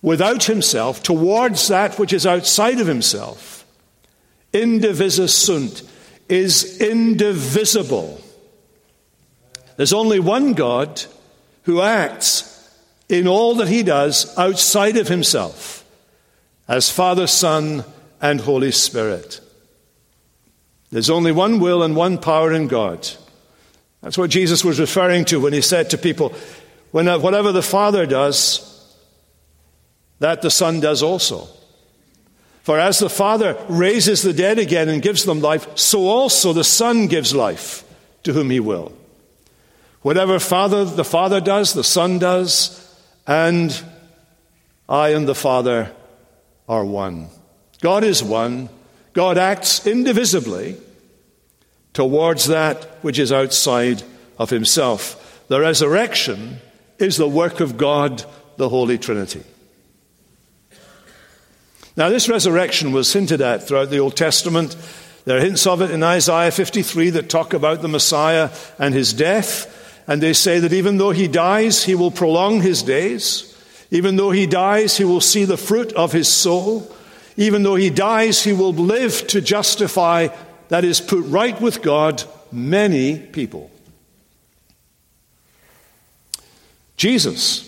without 0.00 0.44
himself, 0.44 1.02
towards 1.02 1.66
that 1.68 1.98
which 1.98 2.12
is 2.12 2.24
outside 2.24 2.80
of 2.80 2.86
himself, 2.86 3.59
indivisa 4.52 5.28
sunt, 5.28 5.82
is 6.28 6.80
indivisible. 6.80 8.20
There's 9.76 9.92
only 9.92 10.20
one 10.20 10.52
God 10.54 11.02
who 11.62 11.80
acts 11.80 12.46
in 13.08 13.26
all 13.26 13.56
that 13.56 13.68
he 13.68 13.82
does 13.82 14.36
outside 14.38 14.96
of 14.96 15.08
himself 15.08 15.84
as 16.68 16.90
Father, 16.90 17.26
Son, 17.26 17.84
and 18.20 18.40
Holy 18.40 18.70
Spirit. 18.70 19.40
There's 20.90 21.10
only 21.10 21.32
one 21.32 21.58
will 21.58 21.82
and 21.82 21.96
one 21.96 22.18
power 22.18 22.52
in 22.52 22.68
God. 22.68 23.08
That's 24.02 24.18
what 24.18 24.30
Jesus 24.30 24.64
was 24.64 24.78
referring 24.78 25.24
to 25.26 25.40
when 25.40 25.52
he 25.52 25.60
said 25.60 25.90
to 25.90 25.98
people, 25.98 26.34
whatever 26.92 27.52
the 27.52 27.62
Father 27.62 28.06
does, 28.06 28.66
that 30.20 30.42
the 30.42 30.50
Son 30.50 30.80
does 30.80 31.02
also. 31.02 31.48
For 32.70 32.78
as 32.78 33.00
the 33.00 33.10
Father 33.10 33.56
raises 33.68 34.22
the 34.22 34.32
dead 34.32 34.60
again 34.60 34.88
and 34.88 35.02
gives 35.02 35.24
them 35.24 35.40
life, 35.40 35.76
so 35.76 36.06
also 36.06 36.52
the 36.52 36.62
Son 36.62 37.08
gives 37.08 37.34
life 37.34 37.82
to 38.22 38.32
whom 38.32 38.48
he 38.48 38.60
will. 38.60 38.92
Whatever 40.02 40.38
Father 40.38 40.84
the 40.84 41.02
Father 41.02 41.40
does, 41.40 41.74
the 41.74 41.82
Son 41.82 42.20
does, 42.20 42.96
and 43.26 43.76
I 44.88 45.08
and 45.08 45.26
the 45.26 45.34
Father 45.34 45.90
are 46.68 46.84
one. 46.84 47.30
God 47.80 48.04
is 48.04 48.22
one. 48.22 48.68
God 49.14 49.36
acts 49.36 49.84
indivisibly 49.84 50.76
towards 51.92 52.46
that 52.46 52.84
which 53.02 53.18
is 53.18 53.32
outside 53.32 54.04
of 54.38 54.50
himself. 54.50 55.44
The 55.48 55.58
resurrection 55.58 56.60
is 57.00 57.16
the 57.16 57.26
work 57.26 57.58
of 57.58 57.76
God, 57.76 58.24
the 58.58 58.68
Holy 58.68 58.96
Trinity. 58.96 59.42
Now, 61.96 62.08
this 62.08 62.28
resurrection 62.28 62.92
was 62.92 63.12
hinted 63.12 63.40
at 63.40 63.66
throughout 63.66 63.90
the 63.90 63.98
Old 63.98 64.16
Testament. 64.16 64.76
There 65.24 65.36
are 65.36 65.40
hints 65.40 65.66
of 65.66 65.82
it 65.82 65.90
in 65.90 66.02
Isaiah 66.02 66.50
53 66.50 67.10
that 67.10 67.28
talk 67.28 67.52
about 67.52 67.82
the 67.82 67.88
Messiah 67.88 68.50
and 68.78 68.94
his 68.94 69.12
death. 69.12 69.76
And 70.06 70.22
they 70.22 70.32
say 70.32 70.58
that 70.60 70.72
even 70.72 70.96
though 70.96 71.10
he 71.10 71.28
dies, 71.28 71.84
he 71.84 71.94
will 71.94 72.10
prolong 72.10 72.62
his 72.62 72.82
days. 72.82 73.46
Even 73.90 74.16
though 74.16 74.30
he 74.30 74.46
dies, 74.46 74.96
he 74.96 75.04
will 75.04 75.20
see 75.20 75.44
the 75.44 75.56
fruit 75.56 75.92
of 75.92 76.12
his 76.12 76.28
soul. 76.28 76.90
Even 77.36 77.62
though 77.62 77.74
he 77.74 77.90
dies, 77.90 78.42
he 78.42 78.52
will 78.52 78.72
live 78.72 79.26
to 79.28 79.40
justify, 79.40 80.28
that 80.68 80.84
is, 80.84 81.00
put 81.00 81.24
right 81.26 81.60
with 81.60 81.82
God, 81.82 82.22
many 82.52 83.18
people. 83.18 83.70
Jesus 86.96 87.66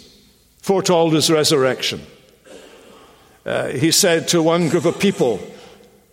foretold 0.60 1.14
his 1.14 1.30
resurrection. 1.30 2.02
Uh, 3.44 3.68
he 3.68 3.90
said 3.90 4.28
to 4.28 4.42
one 4.42 4.68
group 4.68 4.84
of 4.84 4.98
people, 4.98 5.40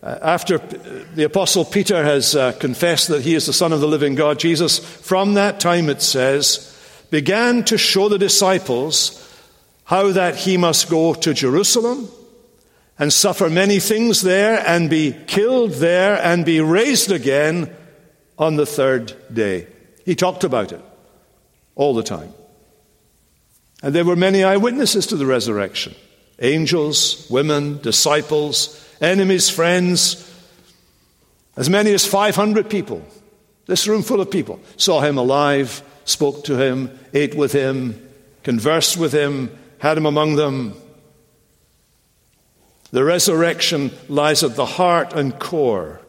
uh, 0.02 0.18
after 0.22 0.58
the 0.58 1.26
Apostle 1.26 1.66
Peter 1.66 2.04
has 2.04 2.36
uh, 2.36 2.54
confessed 2.54 3.10
that 3.10 3.22
he 3.22 3.36
is 3.36 3.46
the 3.46 3.54
Son 3.54 3.74
of 3.74 3.82
the 3.82 3.88
living 3.88 4.16
God, 4.16 4.40
Jesus, 4.40 4.80
from 4.80 5.34
that 5.36 5.60
time, 5.60 5.90
it 5.90 6.02
says, 6.02 6.76
began 7.12 7.64
to 7.66 7.78
show 7.78 8.10
the 8.10 8.18
disciples 8.18 9.16
how 9.84 10.12
that 10.12 10.36
he 10.36 10.58
must 10.58 10.90
go 10.90 11.14
to 11.14 11.34
Jerusalem 11.34 12.10
and 12.98 13.12
suffer 13.12 13.50
many 13.50 13.80
things 13.80 14.22
there 14.22 14.64
and 14.66 14.90
be 14.90 15.16
killed 15.28 15.72
there 15.74 16.16
and 16.22 16.46
be 16.46 16.62
raised 16.62 17.12
again 17.12 17.74
on 18.38 18.56
the 18.56 18.66
third 18.66 19.14
day. 19.34 19.68
He 20.06 20.16
talked 20.16 20.44
about 20.44 20.72
it 20.72 20.82
all 21.76 21.94
the 21.94 22.04
time. 22.04 22.34
And 23.82 23.94
there 23.94 24.06
were 24.06 24.16
many 24.16 24.44
eyewitnesses 24.44 25.08
to 25.08 25.16
the 25.16 25.26
resurrection 25.26 25.96
angels, 26.40 27.28
women, 27.30 27.80
disciples, 27.82 28.88
enemies, 29.02 29.50
friends. 29.50 30.26
As 31.56 31.70
many 31.70 31.94
as 31.94 32.06
500 32.06 32.70
people, 32.70 33.06
this 33.66 33.88
room 33.88 34.02
full 34.02 34.22
of 34.22 34.32
people, 34.32 34.60
saw 34.78 35.02
him 35.02 35.18
alive, 35.18 35.82
spoke 36.06 36.44
to 36.46 36.58
him, 36.58 36.98
ate 37.14 37.36
with 37.36 37.52
him, 37.52 38.10
conversed 38.44 38.98
with 38.98 39.14
him, 39.14 39.56
had 39.80 39.98
him 39.98 40.06
among 40.06 40.36
them. 40.36 40.74
The 42.92 43.04
resurrection 43.04 43.92
lies 44.08 44.44
at 44.44 44.56
the 44.56 44.66
heart 44.66 45.14
and 45.14 45.38
core 45.38 46.02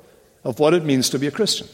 of 0.45 0.59
what 0.59 0.75
it 0.75 0.85
means 0.85 1.11
to 1.11 1.19
be 1.19 1.27
a 1.27 1.31
Christian. 1.31 1.69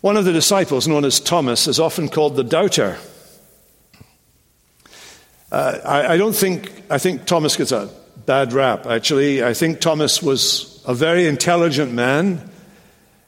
One 0.00 0.16
of 0.16 0.24
the 0.24 0.32
disciples, 0.32 0.86
known 0.86 1.04
as 1.04 1.18
Thomas, 1.18 1.66
is 1.66 1.80
often 1.80 2.08
called 2.08 2.36
the 2.36 2.44
doubter. 2.44 2.98
Uh, 5.54 5.78
I, 5.84 6.14
I, 6.14 6.16
don't 6.16 6.34
think, 6.34 6.72
I 6.90 6.98
think 6.98 7.26
Thomas 7.26 7.56
gets 7.56 7.70
a 7.70 7.88
bad 8.26 8.52
rap, 8.52 8.86
actually. 8.86 9.44
I 9.44 9.54
think 9.54 9.78
Thomas 9.78 10.20
was 10.20 10.82
a 10.84 10.92
very 10.92 11.28
intelligent 11.28 11.92
man. 11.92 12.50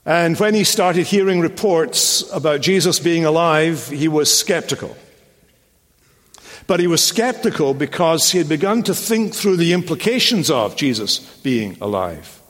And 0.05 0.37
when 0.37 0.53
he 0.53 0.65
started 0.65 1.07
hearing 1.07 1.41
reports 1.41 2.29
about 2.33 2.63
Jesus 2.63 2.99
being 2.99 3.25
alive, 3.25 3.89
he 3.91 4.09
was 4.09 4.37
skeptical. 4.37 4.97
But 6.67 6.81
he 6.81 6.89
was 6.89 7.01
skeptical 7.01 7.75
because 7.75 8.33
he 8.33 8.39
had 8.39 8.49
begun 8.49 8.83
to 8.83 8.95
think 8.95 9.33
through 9.33 9.59
the 9.59 9.73
implications 9.73 10.51
of 10.51 10.75
Jesus 10.75 11.21
being 11.45 11.79
alive. 11.81 12.43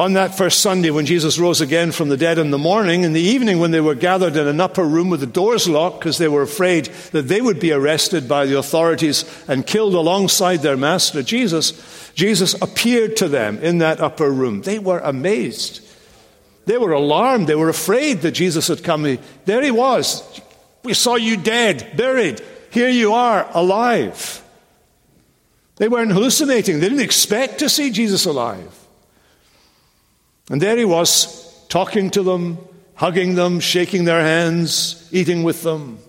On 0.00 0.14
that 0.14 0.34
first 0.34 0.60
Sunday, 0.60 0.88
when 0.88 1.04
Jesus 1.04 1.38
rose 1.38 1.60
again 1.60 1.92
from 1.92 2.08
the 2.08 2.16
dead 2.16 2.38
in 2.38 2.50
the 2.50 2.56
morning, 2.56 3.02
in 3.02 3.12
the 3.12 3.20
evening, 3.20 3.58
when 3.58 3.70
they 3.70 3.82
were 3.82 3.94
gathered 3.94 4.34
in 4.34 4.46
an 4.46 4.58
upper 4.58 4.82
room 4.82 5.10
with 5.10 5.20
the 5.20 5.26
doors 5.26 5.68
locked 5.68 5.98
because 5.98 6.16
they 6.16 6.26
were 6.26 6.40
afraid 6.40 6.86
that 7.12 7.28
they 7.28 7.42
would 7.42 7.60
be 7.60 7.70
arrested 7.70 8.26
by 8.26 8.46
the 8.46 8.56
authorities 8.56 9.26
and 9.46 9.66
killed 9.66 9.92
alongside 9.94 10.62
their 10.62 10.78
master, 10.78 11.22
Jesus, 11.22 12.10
Jesus 12.14 12.54
appeared 12.62 13.14
to 13.18 13.28
them 13.28 13.58
in 13.58 13.76
that 13.78 14.00
upper 14.00 14.30
room. 14.30 14.62
They 14.62 14.78
were 14.78 15.00
amazed. 15.00 15.86
They 16.64 16.78
were 16.78 16.92
alarmed. 16.92 17.46
They 17.46 17.54
were 17.54 17.68
afraid 17.68 18.22
that 18.22 18.32
Jesus 18.32 18.68
had 18.68 18.82
come. 18.82 19.18
There 19.44 19.62
he 19.62 19.70
was. 19.70 20.40
We 20.82 20.94
saw 20.94 21.16
you 21.16 21.36
dead, 21.36 21.94
buried. 21.98 22.40
Here 22.70 22.88
you 22.88 23.12
are, 23.12 23.46
alive. 23.52 24.42
They 25.76 25.88
weren't 25.88 26.12
hallucinating. 26.12 26.80
They 26.80 26.88
didn't 26.88 27.04
expect 27.04 27.58
to 27.58 27.68
see 27.68 27.90
Jesus 27.90 28.24
alive. 28.24 28.79
And 30.50 30.60
there 30.60 30.76
he 30.76 30.84
was, 30.84 31.64
talking 31.68 32.10
to 32.10 32.22
them, 32.22 32.58
hugging 32.94 33.36
them, 33.36 33.60
shaking 33.60 34.04
their 34.04 34.20
hands, 34.20 35.08
eating 35.12 35.44
with 35.44 35.62
them. 35.62 36.00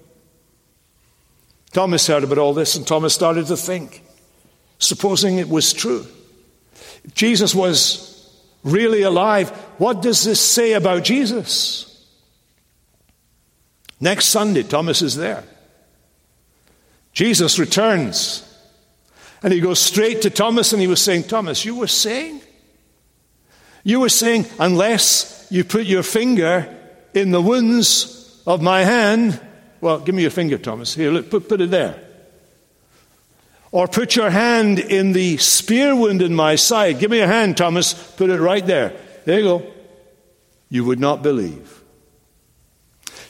Thomas 1.71 2.07
heard 2.07 2.23
about 2.23 2.39
all 2.39 2.53
this, 2.53 2.75
and 2.75 2.85
Thomas 2.85 3.13
started 3.13 3.45
to 3.47 3.55
think, 3.55 4.03
supposing 4.79 5.37
it 5.37 5.47
was 5.47 5.71
true. 5.71 6.05
If 7.05 7.13
Jesus 7.13 7.55
was 7.55 8.35
really 8.63 9.03
alive, 9.03 9.51
what 9.77 10.01
does 10.01 10.23
this 10.23 10.41
say 10.41 10.73
about 10.73 11.03
Jesus? 11.03 11.87
Next 13.99 14.25
Sunday, 14.25 14.63
Thomas 14.63 15.03
is 15.03 15.15
there. 15.15 15.43
Jesus 17.13 17.59
returns. 17.59 18.47
And 19.43 19.53
he 19.53 19.59
goes 19.59 19.79
straight 19.79 20.23
to 20.23 20.29
Thomas 20.29 20.73
and 20.73 20.81
he 20.81 20.87
was 20.87 21.01
saying, 21.01 21.23
Thomas, 21.23 21.63
you 21.65 21.75
were 21.75 21.87
saying 21.87 22.41
you 23.83 23.99
were 23.99 24.09
saying, 24.09 24.45
unless 24.59 25.47
you 25.49 25.63
put 25.63 25.85
your 25.85 26.03
finger 26.03 26.77
in 27.13 27.31
the 27.31 27.41
wounds 27.41 28.41
of 28.45 28.61
my 28.61 28.83
hand, 28.83 29.39
well, 29.79 29.99
give 29.99 30.13
me 30.13 30.21
your 30.21 30.31
finger, 30.31 30.57
Thomas. 30.57 30.93
Here, 30.93 31.11
look, 31.11 31.29
put, 31.29 31.49
put 31.49 31.61
it 31.61 31.71
there. 31.71 31.99
Or 33.71 33.87
put 33.87 34.15
your 34.15 34.29
hand 34.29 34.79
in 34.79 35.13
the 35.13 35.37
spear 35.37 35.95
wound 35.95 36.21
in 36.21 36.35
my 36.35 36.55
side. 36.55 36.99
Give 36.99 37.09
me 37.09 37.17
your 37.17 37.27
hand, 37.27 37.57
Thomas. 37.57 37.93
Put 37.93 38.29
it 38.29 38.39
right 38.39 38.65
there. 38.65 38.93
There 39.25 39.39
you 39.39 39.43
go. 39.45 39.73
You 40.69 40.85
would 40.85 40.99
not 40.99 41.23
believe. 41.23 41.81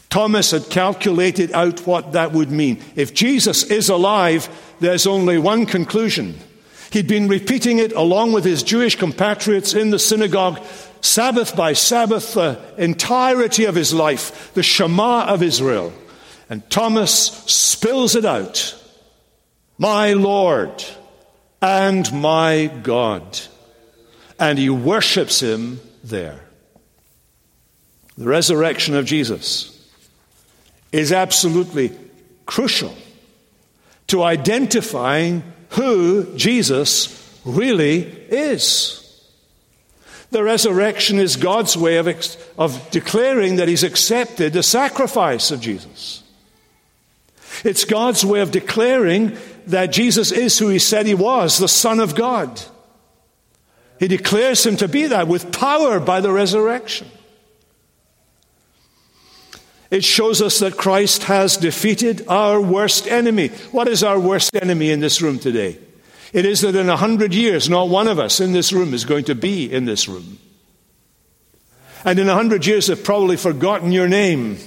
Thomas 0.09 0.51
had 0.51 0.69
calculated 0.69 1.53
out 1.53 1.87
what 1.87 2.11
that 2.13 2.33
would 2.33 2.51
mean. 2.51 2.83
If 2.95 3.13
Jesus 3.13 3.63
is 3.63 3.87
alive, 3.87 4.49
there's 4.79 5.07
only 5.07 5.37
one 5.37 5.65
conclusion 5.65 6.37
He'd 6.91 7.07
been 7.07 7.29
repeating 7.29 7.79
it 7.79 7.93
along 7.93 8.33
with 8.33 8.43
his 8.43 8.63
Jewish 8.63 8.97
compatriots 8.97 9.73
in 9.73 9.91
the 9.91 9.99
synagogue, 9.99 10.61
Sabbath 10.99 11.55
by 11.55 11.71
Sabbath, 11.71 12.33
the 12.33 12.59
entirety 12.77 13.63
of 13.65 13.75
his 13.75 13.93
life, 13.93 14.53
the 14.53 14.63
Shema 14.63 15.25
of 15.25 15.41
Israel. 15.41 15.93
And 16.49 16.69
Thomas 16.69 17.13
spills 17.47 18.15
it 18.15 18.25
out 18.25 18.77
My 19.77 20.13
Lord 20.13 20.83
and 21.61 22.11
my 22.11 22.69
God. 22.83 23.39
And 24.37 24.59
he 24.59 24.69
worships 24.69 25.39
him 25.39 25.79
there. 26.03 26.41
The 28.17 28.27
resurrection 28.27 28.95
of 28.95 29.05
Jesus 29.05 29.89
is 30.91 31.13
absolutely 31.13 31.97
crucial 32.45 32.93
to 34.07 34.23
identifying 34.23 35.43
who 35.71 36.35
Jesus 36.35 37.39
really 37.45 38.01
is. 38.01 38.97
The 40.31 40.43
resurrection 40.43 41.19
is 41.19 41.35
God's 41.35 41.75
way 41.75 41.97
of, 41.97 42.07
of 42.57 42.91
declaring 42.91 43.57
that 43.57 43.67
He's 43.67 43.83
accepted 43.83 44.53
the 44.53 44.63
sacrifice 44.63 45.51
of 45.51 45.59
Jesus. 45.59 46.23
It's 47.63 47.83
God's 47.83 48.25
way 48.25 48.39
of 48.39 48.51
declaring 48.51 49.37
that 49.67 49.87
Jesus 49.87 50.31
is 50.31 50.57
who 50.57 50.69
He 50.69 50.79
said 50.79 51.05
He 51.05 51.13
was, 51.13 51.57
the 51.57 51.67
Son 51.67 51.99
of 51.99 52.15
God. 52.15 52.61
He 53.99 54.07
declares 54.07 54.65
Him 54.65 54.77
to 54.77 54.87
be 54.87 55.07
that 55.07 55.27
with 55.27 55.51
power 55.51 55.99
by 55.99 56.21
the 56.21 56.31
resurrection. 56.31 57.09
It 59.91 60.05
shows 60.05 60.41
us 60.41 60.59
that 60.59 60.77
Christ 60.77 61.23
has 61.23 61.57
defeated 61.57 62.25
our 62.29 62.61
worst 62.61 63.07
enemy. 63.07 63.49
What 63.71 63.89
is 63.89 64.03
our 64.03 64.17
worst 64.17 64.55
enemy 64.55 64.89
in 64.89 65.01
this 65.01 65.21
room 65.21 65.37
today? 65.37 65.77
It 66.31 66.45
is 66.45 66.61
that 66.61 66.77
in 66.77 66.87
a 66.87 66.95
hundred 66.95 67.33
years, 67.35 67.69
not 67.69 67.89
one 67.89 68.07
of 68.07 68.17
us 68.17 68.39
in 68.39 68.53
this 68.53 68.71
room 68.71 68.93
is 68.93 69.03
going 69.03 69.25
to 69.25 69.35
be 69.35 69.71
in 69.71 69.83
this 69.83 70.07
room. 70.07 70.39
And 72.05 72.17
in 72.17 72.29
a 72.29 72.33
hundred 72.33 72.65
years, 72.65 72.87
they've 72.87 73.03
probably 73.03 73.35
forgotten 73.35 73.91
your 73.91 74.07
name. 74.07 74.57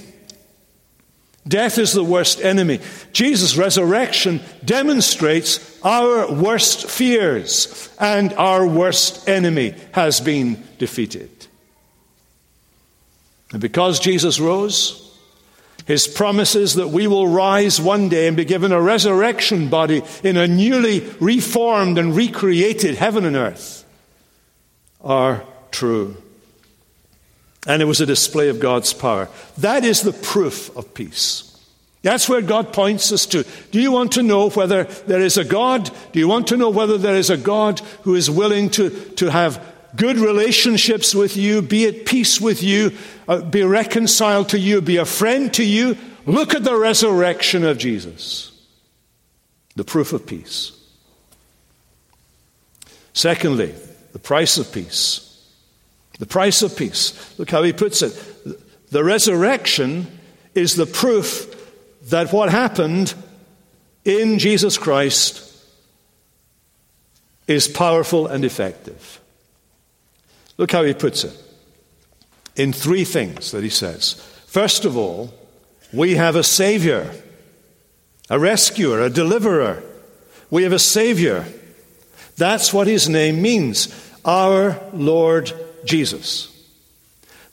Death 1.47 1.79
is 1.79 1.93
the 1.93 2.03
worst 2.03 2.39
enemy. 2.39 2.79
Jesus' 3.11 3.57
resurrection 3.57 4.41
demonstrates 4.63 5.79
our 5.83 6.31
worst 6.31 6.87
fears, 6.89 7.89
and 7.99 8.31
our 8.33 8.65
worst 8.65 9.27
enemy 9.27 9.73
has 9.91 10.21
been 10.21 10.63
defeated. 10.77 11.47
And 13.51 13.61
because 13.61 13.99
Jesus 13.99 14.39
rose, 14.39 15.04
his 15.85 16.07
promises 16.07 16.75
that 16.75 16.89
we 16.89 17.07
will 17.07 17.27
rise 17.27 17.79
one 17.79 18.09
day 18.09 18.27
and 18.27 18.35
be 18.35 18.45
given 18.45 18.71
a 18.71 18.81
resurrection 18.81 19.69
body 19.69 20.03
in 20.23 20.35
a 20.35 20.47
newly 20.47 21.01
reformed 21.19 21.97
and 21.97 22.15
recreated 22.15 22.95
heaven 22.95 23.25
and 23.25 23.35
earth 23.35 23.85
are 25.01 25.43
true. 25.71 26.17
And 27.67 27.81
it 27.81 27.85
was 27.85 28.01
a 28.01 28.05
display 28.05 28.49
of 28.49 28.59
God's 28.59 28.93
power. 28.93 29.29
That 29.57 29.83
is 29.83 30.01
the 30.01 30.13
proof 30.13 30.75
of 30.75 30.93
peace. 30.93 31.51
That's 32.01 32.29
where 32.29 32.41
God 32.41 32.71
points 32.71 33.11
us 33.11 33.25
to. 33.27 33.43
Do 33.71 33.81
you 33.81 33.91
want 33.91 34.11
to 34.11 34.23
know 34.23 34.49
whether 34.51 34.83
there 34.83 35.21
is 35.21 35.37
a 35.37 35.43
God? 35.43 35.89
Do 36.11 36.19
you 36.19 36.27
want 36.27 36.47
to 36.47 36.57
know 36.57 36.69
whether 36.69 36.99
there 36.99 37.15
is 37.15 37.31
a 37.31 37.37
God 37.37 37.79
who 38.03 38.13
is 38.13 38.29
willing 38.29 38.69
to, 38.71 38.91
to 38.91 39.31
have 39.31 39.63
good 39.95 40.17
relationships 40.17 41.13
with 41.15 41.37
you, 41.37 41.61
be 41.61 41.87
at 41.87 42.05
peace 42.05 42.39
with 42.41 42.63
you, 42.63 42.91
uh, 43.27 43.41
be 43.41 43.63
reconciled 43.63 44.49
to 44.49 44.59
you, 44.59 44.81
be 44.81 44.97
a 44.97 45.05
friend 45.05 45.53
to 45.53 45.63
you. 45.63 45.97
Look 46.25 46.53
at 46.53 46.63
the 46.63 46.75
resurrection 46.75 47.63
of 47.63 47.77
Jesus, 47.77 48.51
the 49.75 49.83
proof 49.83 50.13
of 50.13 50.25
peace. 50.25 50.71
Secondly, 53.13 53.73
the 54.13 54.19
price 54.19 54.57
of 54.57 54.71
peace. 54.71 55.21
The 56.19 56.25
price 56.25 56.61
of 56.61 56.75
peace. 56.75 57.37
Look 57.37 57.51
how 57.51 57.63
he 57.63 57.73
puts 57.73 58.01
it. 58.01 58.13
The 58.89 59.03
resurrection 59.03 60.07
is 60.53 60.75
the 60.75 60.85
proof 60.85 61.51
that 62.09 62.31
what 62.31 62.49
happened 62.49 63.13
in 64.03 64.39
Jesus 64.39 64.77
Christ 64.77 65.41
is 67.47 67.67
powerful 67.67 68.27
and 68.27 68.45
effective. 68.45 69.19
Look 70.57 70.71
how 70.71 70.83
he 70.83 70.93
puts 70.93 71.23
it 71.23 71.41
in 72.55 72.71
three 72.71 73.03
things 73.03 73.51
that 73.51 73.63
he 73.63 73.69
says. 73.69 74.13
First 74.47 74.85
of 74.85 74.95
all, 74.95 75.33
we 75.91 76.15
have 76.15 76.35
a 76.35 76.43
Savior, 76.43 77.11
a 78.29 78.39
rescuer, 78.39 79.01
a 79.01 79.09
deliverer. 79.09 79.83
We 80.49 80.63
have 80.63 80.73
a 80.73 80.79
Savior. 80.79 81.45
That's 82.37 82.73
what 82.73 82.87
his 82.87 83.09
name 83.09 83.41
means 83.41 83.93
our 84.23 84.81
Lord 84.93 85.51
Jesus. 85.83 86.51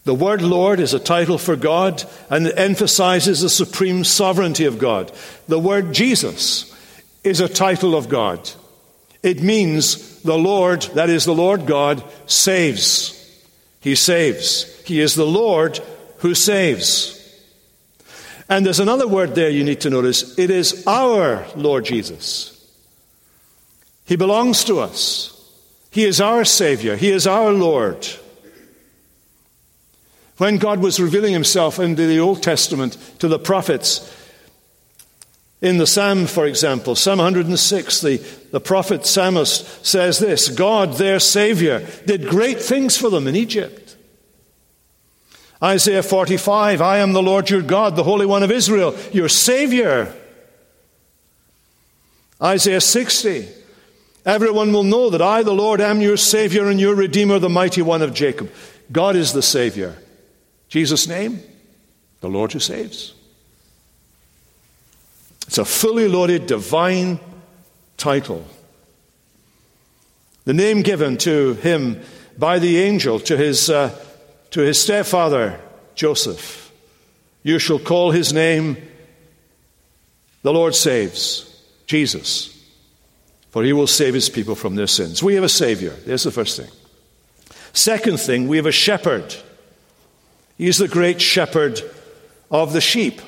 The 0.04 0.14
word 0.14 0.42
Lord 0.42 0.80
is 0.80 0.94
a 0.94 0.98
title 0.98 1.38
for 1.38 1.54
God 1.54 2.02
and 2.28 2.48
it 2.48 2.58
emphasizes 2.58 3.40
the 3.40 3.48
supreme 3.48 4.02
sovereignty 4.02 4.64
of 4.64 4.78
God. 4.78 5.12
The 5.46 5.60
word 5.60 5.92
Jesus 5.92 6.74
is 7.22 7.40
a 7.40 7.48
title 7.48 7.94
of 7.94 8.08
God. 8.08 8.50
It 9.22 9.42
means 9.42 10.11
the 10.24 10.38
Lord, 10.38 10.82
that 10.94 11.10
is, 11.10 11.24
the 11.24 11.34
Lord 11.34 11.66
God, 11.66 12.02
saves. 12.26 13.18
He 13.80 13.94
saves. 13.94 14.80
He 14.84 15.00
is 15.00 15.14
the 15.14 15.26
Lord 15.26 15.80
who 16.18 16.34
saves. 16.34 17.18
And 18.48 18.64
there's 18.66 18.80
another 18.80 19.08
word 19.08 19.34
there 19.34 19.50
you 19.50 19.64
need 19.64 19.80
to 19.80 19.90
notice 19.90 20.38
it 20.38 20.50
is 20.50 20.86
our 20.86 21.46
Lord 21.56 21.84
Jesus. 21.84 22.52
He 24.04 24.16
belongs 24.16 24.64
to 24.64 24.78
us. 24.78 25.28
He 25.90 26.04
is 26.04 26.20
our 26.20 26.44
Savior. 26.44 26.96
He 26.96 27.10
is 27.10 27.26
our 27.26 27.52
Lord. 27.52 28.06
When 30.38 30.58
God 30.58 30.80
was 30.80 31.00
revealing 31.00 31.32
Himself 31.32 31.78
in 31.78 31.94
the 31.94 32.18
Old 32.18 32.42
Testament 32.42 32.96
to 33.20 33.28
the 33.28 33.38
prophets, 33.38 34.00
in 35.62 35.78
the 35.78 35.86
Psalm, 35.86 36.26
for 36.26 36.44
example, 36.44 36.96
Psalm 36.96 37.18
106, 37.18 38.00
the, 38.00 38.16
the 38.50 38.60
prophet 38.60 39.06
psalmist 39.06 39.86
says 39.86 40.18
this 40.18 40.48
God, 40.48 40.94
their 40.94 41.20
Savior, 41.20 41.86
did 42.04 42.28
great 42.28 42.60
things 42.60 42.96
for 42.98 43.08
them 43.08 43.28
in 43.28 43.36
Egypt. 43.36 43.96
Isaiah 45.62 46.02
45, 46.02 46.82
I 46.82 46.98
am 46.98 47.12
the 47.12 47.22
Lord 47.22 47.48
your 47.48 47.62
God, 47.62 47.94
the 47.94 48.02
Holy 48.02 48.26
One 48.26 48.42
of 48.42 48.50
Israel, 48.50 48.96
your 49.12 49.28
Savior. 49.28 50.12
Isaiah 52.42 52.80
60, 52.80 53.48
everyone 54.26 54.72
will 54.72 54.82
know 54.82 55.10
that 55.10 55.22
I, 55.22 55.44
the 55.44 55.54
Lord, 55.54 55.80
am 55.80 56.00
your 56.00 56.16
Savior 56.16 56.68
and 56.68 56.80
your 56.80 56.96
Redeemer, 56.96 57.38
the 57.38 57.48
mighty 57.48 57.82
one 57.82 58.02
of 58.02 58.12
Jacob. 58.12 58.50
God 58.90 59.14
is 59.14 59.32
the 59.32 59.42
Savior. 59.42 59.96
Jesus' 60.68 61.06
name, 61.06 61.40
the 62.20 62.28
Lord 62.28 62.52
who 62.52 62.58
saves. 62.58 63.14
It's 65.52 65.58
a 65.58 65.66
fully 65.66 66.08
loaded 66.08 66.46
divine 66.46 67.20
title. 67.98 68.42
The 70.46 70.54
name 70.54 70.80
given 70.80 71.18
to 71.18 71.52
him 71.52 72.00
by 72.38 72.58
the 72.58 72.78
angel 72.78 73.20
to 73.20 73.36
his, 73.36 73.68
uh, 73.68 73.94
to 74.52 74.62
his 74.62 74.80
stepfather, 74.80 75.60
Joseph. 75.94 76.72
You 77.42 77.58
shall 77.58 77.78
call 77.78 78.12
his 78.12 78.32
name, 78.32 78.78
the 80.40 80.54
Lord 80.54 80.74
saves, 80.74 81.62
Jesus, 81.84 82.58
for 83.50 83.62
he 83.62 83.74
will 83.74 83.86
save 83.86 84.14
his 84.14 84.30
people 84.30 84.54
from 84.54 84.76
their 84.76 84.86
sins. 84.86 85.22
We 85.22 85.34
have 85.34 85.44
a 85.44 85.50
Savior. 85.50 85.90
There's 86.06 86.22
the 86.22 86.30
first 86.30 86.56
thing. 86.56 86.70
Second 87.74 88.18
thing, 88.18 88.48
we 88.48 88.56
have 88.56 88.64
a 88.64 88.72
shepherd. 88.72 89.36
He's 90.56 90.78
the 90.78 90.88
great 90.88 91.20
shepherd 91.20 91.78
of 92.50 92.72
the 92.72 92.80
sheep. 92.80 93.20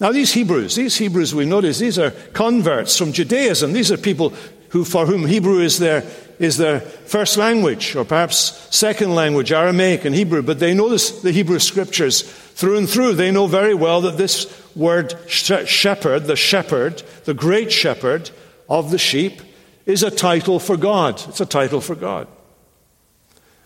Now, 0.00 0.12
these 0.12 0.32
Hebrews, 0.32 0.76
these 0.76 0.96
Hebrews 0.96 1.34
we 1.34 1.44
notice, 1.44 1.78
these 1.78 1.98
are 1.98 2.12
converts 2.32 2.96
from 2.96 3.12
Judaism. 3.12 3.72
These 3.72 3.90
are 3.90 3.96
people 3.96 4.32
who, 4.68 4.84
for 4.84 5.06
whom 5.06 5.26
Hebrew 5.26 5.58
is 5.58 5.78
their, 5.78 6.04
is 6.38 6.56
their 6.56 6.80
first 6.80 7.36
language, 7.36 7.96
or 7.96 8.04
perhaps 8.04 8.68
second 8.74 9.14
language, 9.14 9.50
Aramaic 9.50 10.04
and 10.04 10.14
Hebrew, 10.14 10.42
but 10.42 10.60
they 10.60 10.72
know 10.72 10.88
this, 10.88 11.22
the 11.22 11.32
Hebrew 11.32 11.58
scriptures 11.58 12.22
through 12.22 12.78
and 12.78 12.88
through. 12.88 13.14
They 13.14 13.32
know 13.32 13.46
very 13.48 13.74
well 13.74 14.00
that 14.02 14.18
this 14.18 14.46
word 14.76 15.16
shepherd, 15.28 16.24
the 16.24 16.36
shepherd, 16.36 17.02
the 17.24 17.34
great 17.34 17.72
shepherd 17.72 18.30
of 18.68 18.90
the 18.90 18.98
sheep, 18.98 19.42
is 19.84 20.02
a 20.02 20.10
title 20.10 20.60
for 20.60 20.76
God. 20.76 21.20
It's 21.28 21.40
a 21.40 21.46
title 21.46 21.80
for 21.80 21.96
God. 21.96 22.28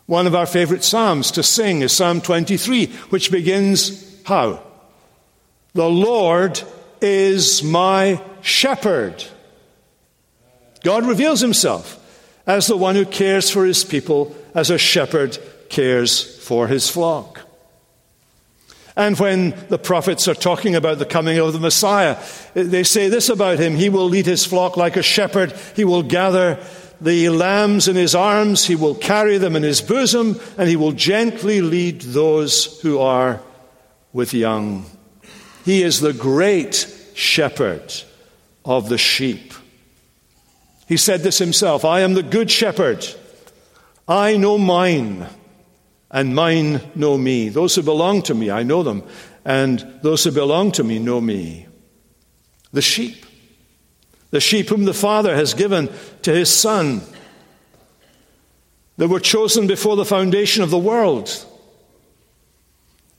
One 0.06 0.26
of 0.26 0.34
our 0.34 0.46
favorite 0.46 0.84
psalms 0.84 1.30
to 1.32 1.42
sing 1.42 1.82
is 1.82 1.92
Psalm 1.92 2.20
23, 2.20 2.86
which 3.10 3.30
begins 3.30 4.22
how? 4.24 4.62
The 5.74 5.88
Lord 5.88 6.62
is 7.00 7.62
my 7.62 8.20
shepherd. 8.42 9.24
God 10.82 11.06
reveals 11.06 11.40
himself 11.40 11.98
as 12.46 12.66
the 12.66 12.76
one 12.76 12.94
who 12.94 13.06
cares 13.06 13.50
for 13.50 13.64
his 13.64 13.84
people 13.84 14.34
as 14.54 14.70
a 14.70 14.78
shepherd 14.78 15.38
cares 15.68 16.38
for 16.44 16.66
his 16.66 16.90
flock. 16.90 17.40
And 18.94 19.18
when 19.18 19.54
the 19.68 19.78
prophets 19.78 20.28
are 20.28 20.34
talking 20.34 20.74
about 20.74 20.98
the 20.98 21.06
coming 21.06 21.38
of 21.38 21.54
the 21.54 21.58
Messiah, 21.58 22.22
they 22.52 22.82
say 22.82 23.08
this 23.08 23.30
about 23.30 23.58
him 23.58 23.74
He 23.74 23.88
will 23.88 24.06
lead 24.06 24.26
his 24.26 24.44
flock 24.44 24.76
like 24.76 24.96
a 24.96 25.02
shepherd, 25.02 25.54
he 25.74 25.84
will 25.84 26.02
gather 26.02 26.62
the 27.00 27.30
lambs 27.30 27.88
in 27.88 27.96
his 27.96 28.14
arms, 28.14 28.66
he 28.66 28.76
will 28.76 28.94
carry 28.94 29.38
them 29.38 29.56
in 29.56 29.62
his 29.62 29.80
bosom, 29.80 30.38
and 30.58 30.68
he 30.68 30.76
will 30.76 30.92
gently 30.92 31.62
lead 31.62 32.00
those 32.02 32.80
who 32.82 33.00
are 33.00 33.40
with 34.12 34.34
young. 34.34 34.84
He 35.64 35.82
is 35.82 36.00
the 36.00 36.12
great 36.12 36.86
shepherd 37.14 37.92
of 38.64 38.88
the 38.88 38.98
sheep. 38.98 39.54
He 40.86 40.96
said 40.96 41.20
this 41.20 41.38
himself 41.38 41.84
I 41.84 42.00
am 42.00 42.14
the 42.14 42.22
good 42.22 42.50
shepherd. 42.50 43.06
I 44.08 44.36
know 44.36 44.58
mine, 44.58 45.26
and 46.10 46.34
mine 46.34 46.80
know 46.94 47.16
me. 47.16 47.48
Those 47.48 47.74
who 47.76 47.82
belong 47.82 48.22
to 48.22 48.34
me, 48.34 48.50
I 48.50 48.62
know 48.62 48.82
them, 48.82 49.04
and 49.44 50.00
those 50.02 50.24
who 50.24 50.32
belong 50.32 50.72
to 50.72 50.84
me 50.84 50.98
know 50.98 51.20
me. 51.20 51.66
The 52.72 52.82
sheep 52.82 53.24
the 54.32 54.40
sheep 54.40 54.70
whom 54.70 54.86
the 54.86 54.94
Father 54.94 55.36
has 55.36 55.54
given 55.54 55.90
to 56.22 56.34
his 56.34 56.50
Son, 56.50 57.02
that 58.96 59.08
were 59.08 59.20
chosen 59.20 59.66
before 59.66 59.94
the 59.94 60.06
foundation 60.06 60.62
of 60.62 60.70
the 60.70 60.78
world. 60.78 61.46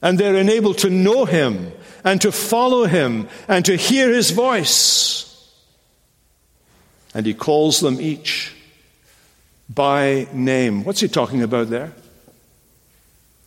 And 0.02 0.18
they're 0.18 0.34
enabled 0.34 0.78
to 0.78 0.90
know 0.90 1.24
him 1.24 1.72
and 2.04 2.20
to 2.20 2.30
follow 2.30 2.84
him 2.84 3.28
and 3.48 3.64
to 3.64 3.76
hear 3.76 4.12
his 4.12 4.30
voice. 4.30 5.22
And 7.14 7.24
he 7.24 7.32
calls 7.34 7.80
them 7.80 8.00
each 8.00 8.52
by 9.68 10.28
name. 10.32 10.84
What's 10.84 11.00
he 11.00 11.08
talking 11.08 11.42
about 11.42 11.70
there? 11.70 11.92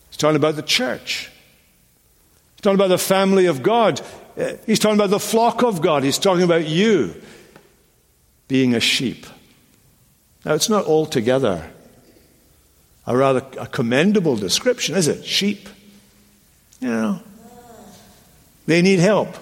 He's 0.10 0.18
talking 0.18 0.36
about 0.36 0.56
the 0.56 0.64
church. 0.64 1.30
He's 2.56 2.62
talking 2.62 2.76
about 2.76 2.88
the 2.88 2.98
family 2.98 3.46
of 3.46 3.62
God. 3.62 4.02
Uh, 4.38 4.54
he's 4.66 4.80
talking 4.80 4.98
about 4.98 5.12
the 5.12 5.20
flock 5.20 5.64
of 5.64 5.82
God. 5.82 6.04
He's 6.04 6.18
talking 6.18 6.44
about 6.44 6.68
you 6.68 7.14
being 8.48 8.74
a 8.74 8.80
sheep. 8.80 9.28
Now, 10.44 10.54
it's 10.54 10.70
not 10.70 10.86
altogether 10.86 11.70
a 13.06 13.16
rather 13.16 13.46
a 13.60 13.68
commendable 13.68 14.36
description, 14.36 14.96
is 14.96 15.08
it? 15.08 15.26
Sheep. 15.26 15.70
You 16.80 16.90
know, 16.90 17.22
they 18.68 18.84
need 18.84 19.00
help. 19.00 19.36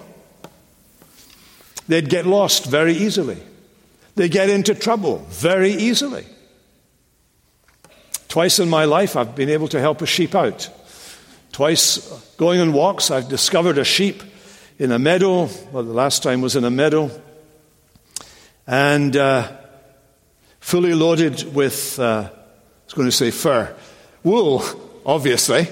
They'd 1.88 2.08
get 2.08 2.26
lost 2.26 2.64
very 2.64 2.94
easily. 2.94 3.38
They 4.14 4.28
get 4.30 4.48
into 4.48 4.74
trouble 4.74 5.18
very 5.28 5.72
easily. 5.72 6.24
Twice 8.28 8.58
in 8.58 8.70
my 8.70 8.86
life, 8.86 9.16
I've 9.16 9.34
been 9.34 9.50
able 9.50 9.68
to 9.68 9.80
help 9.80 10.00
a 10.00 10.06
sheep 10.06 10.34
out. 10.34 10.70
Twice 11.52 11.98
going 12.36 12.60
on 12.60 12.72
walks, 12.72 13.10
I've 13.10 13.28
discovered 13.28 13.78
a 13.78 13.84
sheep 13.84 14.22
in 14.78 14.90
a 14.90 14.98
meadow. 14.98 15.48
Well, 15.70 15.82
the 15.82 15.92
last 15.92 16.22
time 16.22 16.40
was 16.40 16.56
in 16.56 16.64
a 16.64 16.70
meadow 16.70 17.10
and 18.66 19.16
uh, 19.16 19.50
fully 20.60 20.94
loaded 20.94 21.54
with, 21.54 21.98
uh, 21.98 22.28
I 22.32 22.84
was 22.84 22.94
going 22.94 23.08
to 23.08 23.12
say 23.12 23.30
fur, 23.30 23.74
wool, 24.24 24.62
obviously. 25.04 25.68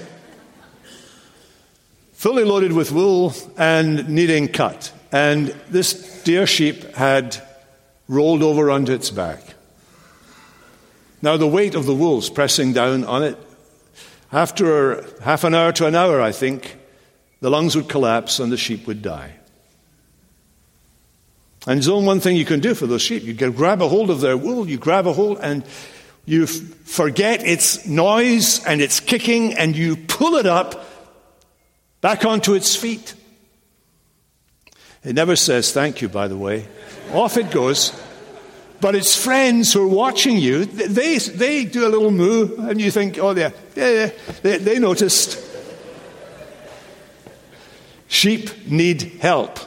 Fully 2.25 2.43
loaded 2.43 2.73
with 2.73 2.91
wool 2.91 3.31
and 3.55 4.09
needing 4.09 4.47
cut. 4.47 4.91
And 5.11 5.49
this 5.69 6.23
dear 6.23 6.47
sheep 6.47 6.95
had 6.95 7.37
rolled 8.07 8.41
over 8.41 8.71
onto 8.71 8.93
its 8.93 9.11
back. 9.11 9.41
Now, 11.21 11.37
the 11.37 11.45
weight 11.45 11.75
of 11.75 11.85
the 11.85 11.93
wool's 11.93 12.31
pressing 12.31 12.73
down 12.73 13.03
on 13.03 13.21
it. 13.21 13.37
After 14.31 15.05
half 15.21 15.43
an 15.43 15.53
hour 15.53 15.71
to 15.73 15.85
an 15.85 15.93
hour, 15.93 16.19
I 16.19 16.31
think, 16.31 16.79
the 17.41 17.51
lungs 17.51 17.75
would 17.75 17.89
collapse 17.89 18.39
and 18.39 18.51
the 18.51 18.57
sheep 18.57 18.87
would 18.87 19.03
die. 19.03 19.35
And 21.67 21.77
there's 21.77 21.89
only 21.89 22.07
one 22.07 22.21
thing 22.21 22.37
you 22.37 22.45
can 22.45 22.59
do 22.59 22.73
for 22.73 22.87
those 22.87 23.03
sheep. 23.03 23.21
You 23.21 23.35
grab 23.35 23.83
a 23.83 23.87
hold 23.87 24.09
of 24.09 24.21
their 24.21 24.35
wool, 24.35 24.67
you 24.67 24.79
grab 24.79 25.05
a 25.05 25.13
hold, 25.13 25.41
and 25.43 25.63
you 26.25 26.47
forget 26.47 27.45
its 27.45 27.85
noise 27.85 28.65
and 28.65 28.81
its 28.81 28.99
kicking, 28.99 29.53
and 29.53 29.75
you 29.75 29.95
pull 29.95 30.37
it 30.37 30.47
up 30.47 30.83
back 32.05 32.23
onto 32.23 32.53
its 32.53 32.75
feet. 32.75 33.15
It 35.03 35.15
never 35.15 35.35
says 35.35 35.71
thank 35.71 36.03
you, 36.03 36.07
by 36.07 36.27
the 36.27 36.37
way. 36.37 36.67
Off 37.11 37.35
it 37.35 37.49
goes. 37.49 37.99
But 38.79 38.93
its 38.93 39.15
friends 39.15 39.73
who 39.73 39.81
are 39.81 39.87
watching 39.87 40.37
you, 40.37 40.65
they, 40.65 41.17
they 41.17 41.65
do 41.65 41.87
a 41.87 41.89
little 41.89 42.11
moo, 42.11 42.57
and 42.57 42.79
you 42.79 42.91
think, 42.91 43.17
oh, 43.17 43.35
yeah, 43.35 43.49
yeah, 43.75 44.11
they, 44.43 44.59
they 44.59 44.77
noticed. 44.77 45.43
Sheep 48.07 48.67
need 48.67 49.01
help. 49.19 49.57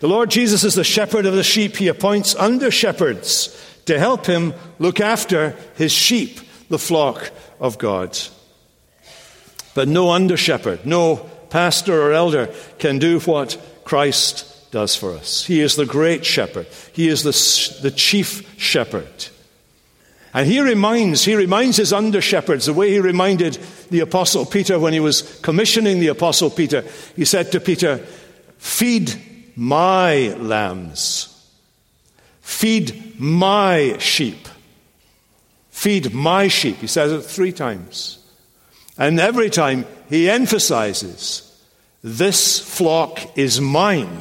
The 0.00 0.08
Lord 0.08 0.30
Jesus 0.30 0.64
is 0.64 0.74
the 0.74 0.82
shepherd 0.82 1.26
of 1.26 1.34
the 1.34 1.44
sheep. 1.44 1.76
He 1.76 1.86
appoints 1.86 2.34
under 2.34 2.72
shepherds 2.72 3.56
to 3.86 4.00
help 4.00 4.26
him 4.26 4.54
look 4.80 4.98
after 4.98 5.54
his 5.76 5.92
sheep, 5.92 6.40
the 6.68 6.76
flock 6.76 7.30
of 7.60 7.78
God. 7.78 8.18
But 9.74 9.88
no 9.88 10.10
under 10.10 10.36
shepherd, 10.36 10.84
no 10.84 11.16
pastor 11.50 12.02
or 12.02 12.12
elder 12.12 12.52
can 12.78 12.98
do 12.98 13.20
what 13.20 13.60
Christ 13.84 14.70
does 14.70 14.96
for 14.96 15.12
us. 15.12 15.44
He 15.44 15.60
is 15.60 15.76
the 15.76 15.86
great 15.86 16.24
shepherd, 16.24 16.66
he 16.92 17.08
is 17.08 17.22
the, 17.22 17.82
the 17.82 17.90
chief 17.90 18.58
shepherd. 18.58 19.28
And 20.32 20.46
he 20.46 20.60
reminds, 20.60 21.24
he 21.24 21.34
reminds 21.34 21.76
his 21.76 21.92
under 21.92 22.20
shepherds 22.20 22.66
the 22.66 22.72
way 22.72 22.90
he 22.90 23.00
reminded 23.00 23.54
the 23.90 24.00
apostle 24.00 24.46
Peter 24.46 24.78
when 24.78 24.92
he 24.92 25.00
was 25.00 25.40
commissioning 25.40 25.98
the 25.98 26.06
apostle 26.06 26.50
Peter. 26.50 26.84
He 27.16 27.24
said 27.24 27.50
to 27.50 27.60
Peter, 27.60 27.98
Feed 28.58 29.12
my 29.56 30.28
lambs. 30.34 31.26
Feed 32.42 33.18
my 33.18 33.96
sheep. 33.98 34.48
Feed 35.70 36.14
my 36.14 36.46
sheep. 36.46 36.76
He 36.76 36.86
says 36.86 37.10
it 37.10 37.22
three 37.22 37.52
times. 37.52 38.19
And 39.00 39.18
every 39.18 39.48
time 39.48 39.86
he 40.10 40.28
emphasizes, 40.28 41.50
this 42.04 42.60
flock 42.60 43.38
is 43.38 43.58
mine. 43.58 44.20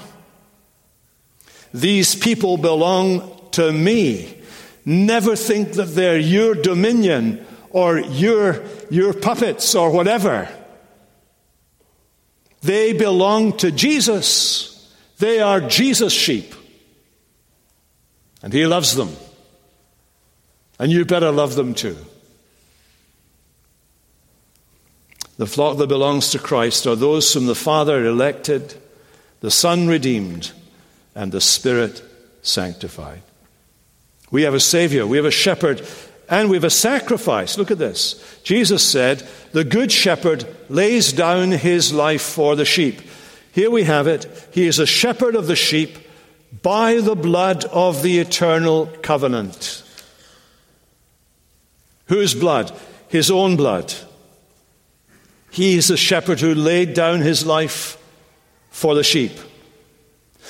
These 1.73 2.15
people 2.15 2.55
belong 2.55 3.49
to 3.51 3.73
me. 3.73 4.41
Never 4.85 5.35
think 5.35 5.73
that 5.73 5.93
they're 5.95 6.17
your 6.17 6.55
dominion 6.55 7.45
or 7.71 7.99
your, 7.99 8.63
your 8.89 9.13
puppets 9.13 9.75
or 9.75 9.91
whatever. 9.91 10.47
They 12.61 12.93
belong 12.93 13.57
to 13.57 13.71
Jesus. 13.71 14.95
They 15.17 15.41
are 15.41 15.59
Jesus' 15.59 16.13
sheep. 16.13 16.53
And 18.41 18.53
He 18.53 18.65
loves 18.65 18.95
them. 18.95 19.09
And 20.79 20.89
you 20.89 21.03
better 21.03 21.31
love 21.31 21.55
them 21.55 21.73
too. 21.73 21.97
The 25.39 25.47
flock 25.47 25.77
that 25.77 25.87
belongs 25.87 26.31
to 26.31 26.37
Christ 26.37 26.85
are 26.85 26.97
those 26.97 27.33
whom 27.33 27.45
the 27.45 27.55
Father 27.55 28.03
elected, 28.05 28.75
the 29.39 29.49
Son 29.49 29.87
redeemed, 29.87 30.51
and 31.15 31.31
the 31.31 31.39
Spirit 31.39 32.03
sanctified. 32.41 33.21
We 34.31 34.41
have 34.41 34.53
a 34.53 34.59
Savior, 34.59 35.07
we 35.07 35.15
have 35.15 35.25
a 35.25 35.31
shepherd, 35.31 35.81
and 36.27 36.49
we 36.49 36.57
have 36.57 36.65
a 36.65 36.69
sacrifice. 36.69 37.57
Look 37.57 37.71
at 37.71 37.77
this. 37.77 38.37
Jesus 38.43 38.83
said, 38.83 39.25
The 39.53 39.63
good 39.63 39.93
shepherd 39.93 40.45
lays 40.67 41.13
down 41.13 41.51
his 41.51 41.93
life 41.93 42.21
for 42.21 42.57
the 42.57 42.65
sheep. 42.65 42.99
Here 43.53 43.71
we 43.71 43.83
have 43.83 44.07
it. 44.07 44.49
He 44.51 44.67
is 44.67 44.77
a 44.77 44.85
shepherd 44.85 45.35
of 45.35 45.47
the 45.47 45.55
sheep 45.55 45.99
by 46.61 46.99
the 46.99 47.15
blood 47.15 47.63
of 47.63 48.03
the 48.03 48.19
eternal 48.19 48.87
covenant. 49.01 49.83
Whose 52.07 52.33
blood? 52.33 52.77
His 53.07 53.31
own 53.31 53.55
blood. 53.55 53.93
He 55.51 55.75
is 55.75 55.89
a 55.89 55.97
shepherd 55.97 56.39
who 56.39 56.53
laid 56.53 56.93
down 56.93 57.21
his 57.21 57.45
life 57.45 57.97
for 58.69 58.95
the 58.95 59.03
sheep. 59.03 59.31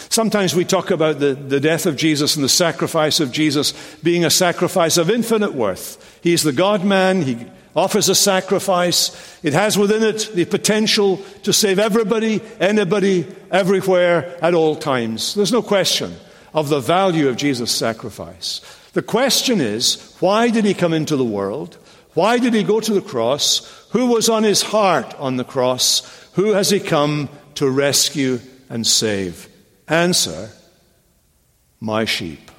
Sometimes 0.10 0.56
we 0.56 0.66
talk 0.66 0.92
about 0.92 1.20
the, 1.20 1.34
the 1.34 1.60
death 1.60 1.86
of 1.86 1.98
Jesus 1.98 2.36
and 2.36 2.44
the 2.44 2.50
sacrifice 2.50 3.20
of 3.20 3.32
Jesus 3.32 3.74
being 4.02 4.24
a 4.24 4.30
sacrifice 4.30 4.98
of 4.98 5.10
infinite 5.10 5.54
worth. 5.54 6.20
He's 6.24 6.44
the 6.44 6.54
God 6.54 6.86
man, 6.86 7.22
he 7.22 7.46
offers 7.76 8.10
a 8.10 8.16
sacrifice. 8.16 9.40
It 9.44 9.54
has 9.54 9.78
within 9.78 10.04
it 10.04 10.32
the 10.34 10.46
potential 10.46 11.18
to 11.44 11.54
save 11.54 11.80
everybody, 11.80 12.42
anybody, 12.60 13.28
everywhere, 13.52 14.38
at 14.44 14.54
all 14.54 14.76
times. 14.76 15.36
There's 15.36 15.52
no 15.52 15.62
question 15.62 16.16
of 16.54 16.70
the 16.70 16.80
value 16.80 17.28
of 17.28 17.38
Jesus' 17.38 17.72
sacrifice. 17.72 18.62
The 18.94 19.02
question 19.02 19.62
is 19.62 20.16
why 20.20 20.50
did 20.50 20.66
he 20.66 20.74
come 20.74 20.94
into 20.94 21.16
the 21.16 21.26
world? 21.26 21.78
Why 22.14 22.40
did 22.40 22.54
he 22.54 22.64
go 22.64 22.80
to 22.80 22.94
the 22.94 23.02
cross? 23.02 23.79
Who 23.92 24.08
was 24.08 24.30
on 24.30 24.44
his 24.44 24.62
heart 24.62 25.14
on 25.16 25.38
the 25.38 25.44
cross? 25.44 26.02
Who 26.34 26.54
has 26.54 26.70
he 26.70 26.80
come 26.80 27.30
to 27.56 27.70
rescue 27.70 28.40
and 28.70 28.86
save? 28.86 29.48
Answer 29.88 30.52
my 31.80 32.06
sheep. 32.06 32.52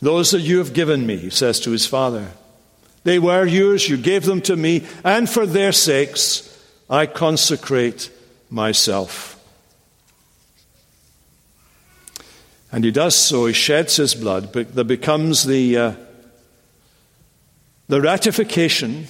Those 0.00 0.30
that 0.30 0.40
you 0.40 0.58
have 0.58 0.72
given 0.72 1.06
me, 1.06 1.16
he 1.16 1.30
says 1.30 1.60
to 1.60 1.70
his 1.70 1.86
father, 1.86 2.28
They 3.04 3.18
were 3.18 3.44
yours, 3.44 3.88
you 3.88 3.96
gave 3.96 4.24
them 4.24 4.40
to 4.42 4.56
me, 4.56 4.86
and 5.04 5.28
for 5.28 5.44
their 5.44 5.72
sakes 5.72 6.44
I 6.88 7.06
consecrate 7.06 8.10
myself. 8.48 9.34
And 12.70 12.84
he 12.84 12.90
does 12.90 13.16
so, 13.16 13.46
he 13.46 13.52
sheds 13.52 13.96
his 13.96 14.14
blood, 14.14 14.52
but 14.52 14.74
there 14.74 14.84
becomes 14.84 15.44
the, 15.44 15.76
uh, 15.76 15.92
the 17.88 18.00
ratification 18.00 19.06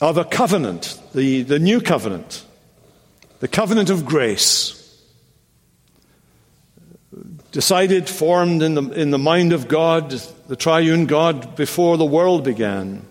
of 0.00 0.16
a 0.16 0.24
covenant, 0.24 0.98
the, 1.12 1.42
the 1.42 1.58
new 1.58 1.80
covenant, 1.80 2.44
the 3.40 3.48
covenant 3.48 3.90
of 3.90 4.06
grace. 4.06 4.74
Decided, 7.50 8.08
formed 8.08 8.62
in 8.62 8.74
the, 8.74 8.82
in 8.90 9.10
the 9.10 9.18
mind 9.18 9.52
of 9.52 9.68
God, 9.68 10.10
the 10.48 10.56
triune 10.56 11.06
God, 11.06 11.56
before 11.56 11.96
the 11.96 12.04
world 12.04 12.44
began, 12.44 13.04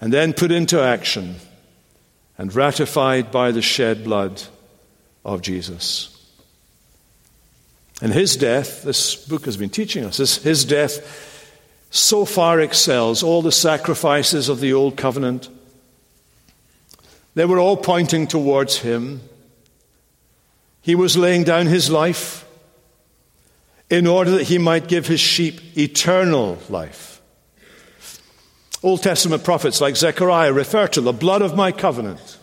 and 0.00 0.12
then 0.12 0.32
put 0.32 0.52
into 0.52 0.80
action 0.80 1.36
and 2.38 2.54
ratified 2.54 3.32
by 3.32 3.50
the 3.50 3.62
shed 3.62 4.04
blood 4.04 4.42
of 5.24 5.42
Jesus. 5.42 6.16
And 8.02 8.12
his 8.12 8.36
death, 8.36 8.82
this 8.82 9.16
book 9.16 9.46
has 9.46 9.56
been 9.56 9.70
teaching 9.70 10.04
us, 10.04 10.18
his, 10.18 10.36
his 10.42 10.64
death 10.64 11.29
so 11.90 12.24
far 12.24 12.60
excels 12.60 13.22
all 13.22 13.42
the 13.42 13.52
sacrifices 13.52 14.48
of 14.48 14.60
the 14.60 14.72
old 14.72 14.96
covenant. 14.96 15.48
They 17.34 17.44
were 17.44 17.58
all 17.58 17.76
pointing 17.76 18.28
towards 18.28 18.78
him. 18.78 19.20
He 20.82 20.94
was 20.94 21.16
laying 21.16 21.44
down 21.44 21.66
his 21.66 21.90
life 21.90 22.46
in 23.90 24.06
order 24.06 24.30
that 24.30 24.44
he 24.44 24.58
might 24.58 24.86
give 24.88 25.08
his 25.08 25.20
sheep 25.20 25.76
eternal 25.76 26.58
life. 26.68 27.20
Old 28.82 29.02
Testament 29.02 29.44
prophets 29.44 29.80
like 29.80 29.96
Zechariah 29.96 30.52
refer 30.52 30.86
to 30.88 31.00
the 31.00 31.12
blood 31.12 31.42
of 31.42 31.56
my 31.56 31.72
covenant. 31.72 32.38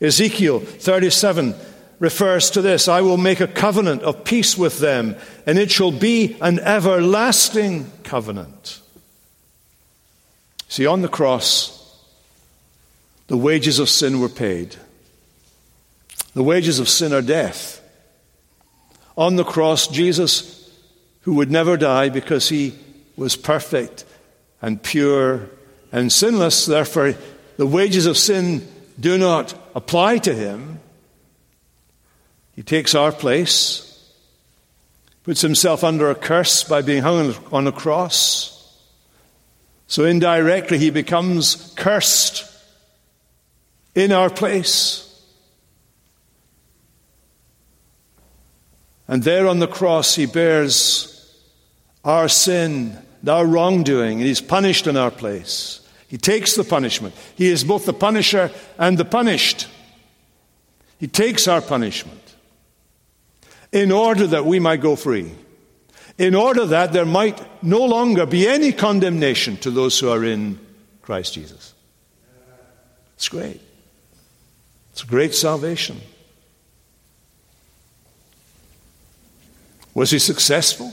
Ezekiel 0.00 0.60
37 0.60 1.54
refers 2.02 2.50
to 2.50 2.60
this 2.60 2.88
I 2.88 3.00
will 3.00 3.16
make 3.16 3.38
a 3.38 3.46
covenant 3.46 4.02
of 4.02 4.24
peace 4.24 4.58
with 4.58 4.80
them, 4.80 5.14
and 5.46 5.56
it 5.56 5.70
shall 5.70 5.92
be 5.92 6.36
an 6.40 6.58
everlasting 6.58 7.90
covenant. 8.02 8.80
See, 10.66 10.84
on 10.84 11.02
the 11.02 11.08
cross, 11.08 11.78
the 13.28 13.36
wages 13.36 13.78
of 13.78 13.88
sin 13.88 14.18
were 14.18 14.28
paid. 14.28 14.74
The 16.34 16.42
wages 16.42 16.80
of 16.80 16.88
sin 16.88 17.12
are 17.12 17.22
death. 17.22 17.80
On 19.16 19.36
the 19.36 19.44
cross, 19.44 19.86
Jesus, 19.86 20.76
who 21.20 21.34
would 21.34 21.52
never 21.52 21.76
die 21.76 22.08
because 22.08 22.48
he 22.48 22.74
was 23.16 23.36
perfect 23.36 24.04
and 24.60 24.82
pure 24.82 25.50
and 25.92 26.10
sinless, 26.10 26.66
therefore, 26.66 27.14
the 27.58 27.66
wages 27.66 28.06
of 28.06 28.18
sin 28.18 28.66
do 28.98 29.16
not 29.18 29.54
apply 29.76 30.18
to 30.18 30.34
him. 30.34 30.80
He 32.54 32.62
takes 32.62 32.94
our 32.94 33.12
place, 33.12 33.88
puts 35.22 35.40
himself 35.40 35.82
under 35.82 36.10
a 36.10 36.14
curse 36.14 36.64
by 36.64 36.82
being 36.82 37.02
hung 37.02 37.34
on 37.50 37.66
a 37.66 37.72
cross. 37.72 38.50
So 39.86 40.04
indirectly, 40.04 40.78
he 40.78 40.90
becomes 40.90 41.72
cursed 41.76 42.44
in 43.94 44.12
our 44.12 44.30
place. 44.30 45.08
And 49.08 49.22
there 49.22 49.46
on 49.46 49.58
the 49.58 49.66
cross, 49.66 50.14
he 50.14 50.26
bears 50.26 51.08
our 52.04 52.28
sin, 52.28 52.96
our 53.26 53.46
wrongdoing, 53.46 54.18
and 54.18 54.26
he's 54.26 54.40
punished 54.40 54.86
in 54.86 54.96
our 54.96 55.10
place. 55.10 55.86
He 56.08 56.18
takes 56.18 56.56
the 56.56 56.64
punishment. 56.64 57.14
He 57.34 57.48
is 57.48 57.64
both 57.64 57.86
the 57.86 57.92
punisher 57.92 58.50
and 58.78 58.98
the 58.98 59.04
punished. 59.04 59.68
He 60.98 61.08
takes 61.08 61.48
our 61.48 61.60
punishment 61.60 62.21
in 63.72 63.90
order 63.90 64.26
that 64.26 64.44
we 64.44 64.60
might 64.60 64.80
go 64.80 64.94
free, 64.94 65.32
in 66.18 66.34
order 66.34 66.66
that 66.66 66.92
there 66.92 67.06
might 67.06 67.62
no 67.62 67.84
longer 67.84 68.26
be 68.26 68.46
any 68.46 68.72
condemnation 68.72 69.56
to 69.56 69.70
those 69.70 69.98
who 69.98 70.10
are 70.10 70.24
in 70.24 70.58
Christ 71.00 71.34
Jesus. 71.34 71.72
It's 73.16 73.28
great. 73.28 73.60
It's 74.92 75.02
great 75.04 75.34
salvation. 75.34 76.00
Was 79.94 80.10
he 80.10 80.18
successful? 80.18 80.92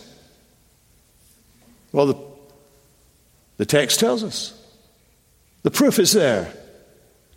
Well, 1.91 2.05
the, 2.05 2.15
the 3.57 3.65
text 3.65 3.99
tells 3.99 4.23
us. 4.23 4.53
The 5.63 5.71
proof 5.71 5.99
is 5.99 6.13
there. 6.13 6.53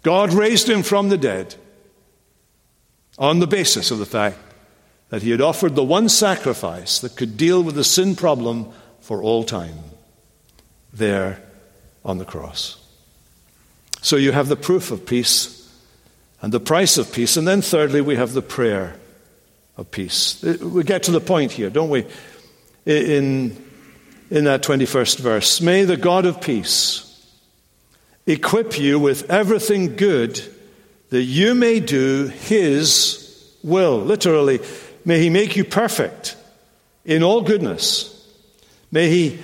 God 0.02 0.32
raised 0.32 0.68
him 0.68 0.82
from 0.82 1.08
the 1.08 1.18
dead 1.18 1.54
on 3.18 3.40
the 3.40 3.46
basis 3.46 3.90
of 3.90 3.98
the 3.98 4.06
fact 4.06 4.38
that 5.12 5.20
he 5.20 5.30
had 5.30 5.42
offered 5.42 5.74
the 5.74 5.84
one 5.84 6.08
sacrifice 6.08 7.00
that 7.00 7.16
could 7.16 7.36
deal 7.36 7.62
with 7.62 7.74
the 7.74 7.84
sin 7.84 8.16
problem 8.16 8.66
for 9.02 9.22
all 9.22 9.44
time 9.44 9.76
there 10.90 11.38
on 12.02 12.16
the 12.16 12.24
cross. 12.24 12.82
So 14.00 14.16
you 14.16 14.32
have 14.32 14.48
the 14.48 14.56
proof 14.56 14.90
of 14.90 15.04
peace 15.04 15.70
and 16.40 16.50
the 16.50 16.60
price 16.60 16.96
of 16.96 17.12
peace. 17.12 17.36
And 17.36 17.46
then, 17.46 17.60
thirdly, 17.60 18.00
we 18.00 18.16
have 18.16 18.32
the 18.32 18.40
prayer 18.40 18.96
of 19.76 19.90
peace. 19.90 20.42
Uh, 20.42 20.56
we 20.66 20.82
get 20.82 21.02
to 21.02 21.10
the 21.10 21.20
point 21.20 21.52
here, 21.52 21.68
don't 21.68 21.90
we? 21.90 22.06
In, 22.86 23.62
in 24.30 24.44
that 24.44 24.62
21st 24.62 25.18
verse. 25.18 25.60
May 25.60 25.84
the 25.84 25.98
God 25.98 26.24
of 26.24 26.40
peace 26.40 27.22
equip 28.26 28.78
you 28.78 28.98
with 28.98 29.30
everything 29.30 29.94
good 29.94 30.42
that 31.10 31.24
you 31.24 31.54
may 31.54 31.80
do 31.80 32.28
his 32.28 33.22
will. 33.62 33.98
Literally, 33.98 34.60
May 35.04 35.20
He 35.20 35.30
make 35.30 35.56
you 35.56 35.64
perfect 35.64 36.36
in 37.04 37.22
all 37.22 37.42
goodness. 37.42 38.08
May 38.90 39.08
He 39.08 39.38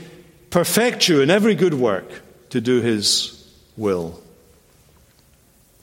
perfect 0.51 1.09
you 1.09 1.21
in 1.21 1.31
every 1.31 1.55
good 1.55 1.75
work 1.75 2.23
to 2.51 2.61
do 2.61 2.81
His 2.81 3.53
will. 3.77 4.21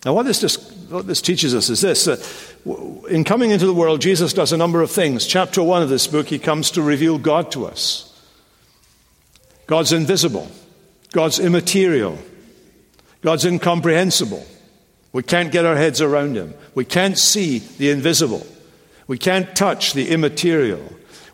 Now, 0.06 0.14
what 0.14 0.24
this, 0.24 0.40
just, 0.40 0.72
what 0.90 1.08
this 1.08 1.22
teaches 1.22 1.56
us 1.56 1.70
is 1.70 1.82
this 1.82 2.08
in 3.10 3.24
coming 3.24 3.52
into 3.52 3.66
the 3.66 3.74
world, 3.74 4.02
Jesus 4.02 4.34
does 4.34 4.52
a 4.52 4.58
number 4.58 4.82
of 4.82 4.90
things. 4.90 5.28
Chapter 5.28 5.62
1 5.62 5.84
of 5.84 5.90
this 5.90 6.08
book, 6.08 6.28
He 6.28 6.40
comes 6.40 6.72
to 6.72 6.82
reveal 6.82 7.18
God 7.18 7.52
to 7.52 7.66
us. 7.66 8.12
God's 9.68 9.94
invisible, 9.94 10.50
God's 11.12 11.40
immaterial, 11.40 12.18
God's 13.22 13.46
incomprehensible. 13.46 14.46
We 15.12 15.24
can't 15.24 15.52
get 15.52 15.66
our 15.66 15.76
heads 15.76 16.02
around 16.02 16.36
Him, 16.36 16.54
we 16.74 16.86
can't 16.86 17.18
see 17.18 17.60
the 17.60 17.90
invisible. 17.90 18.46
We 19.08 19.18
can't 19.18 19.56
touch 19.56 19.94
the 19.94 20.10
immaterial. 20.10 20.82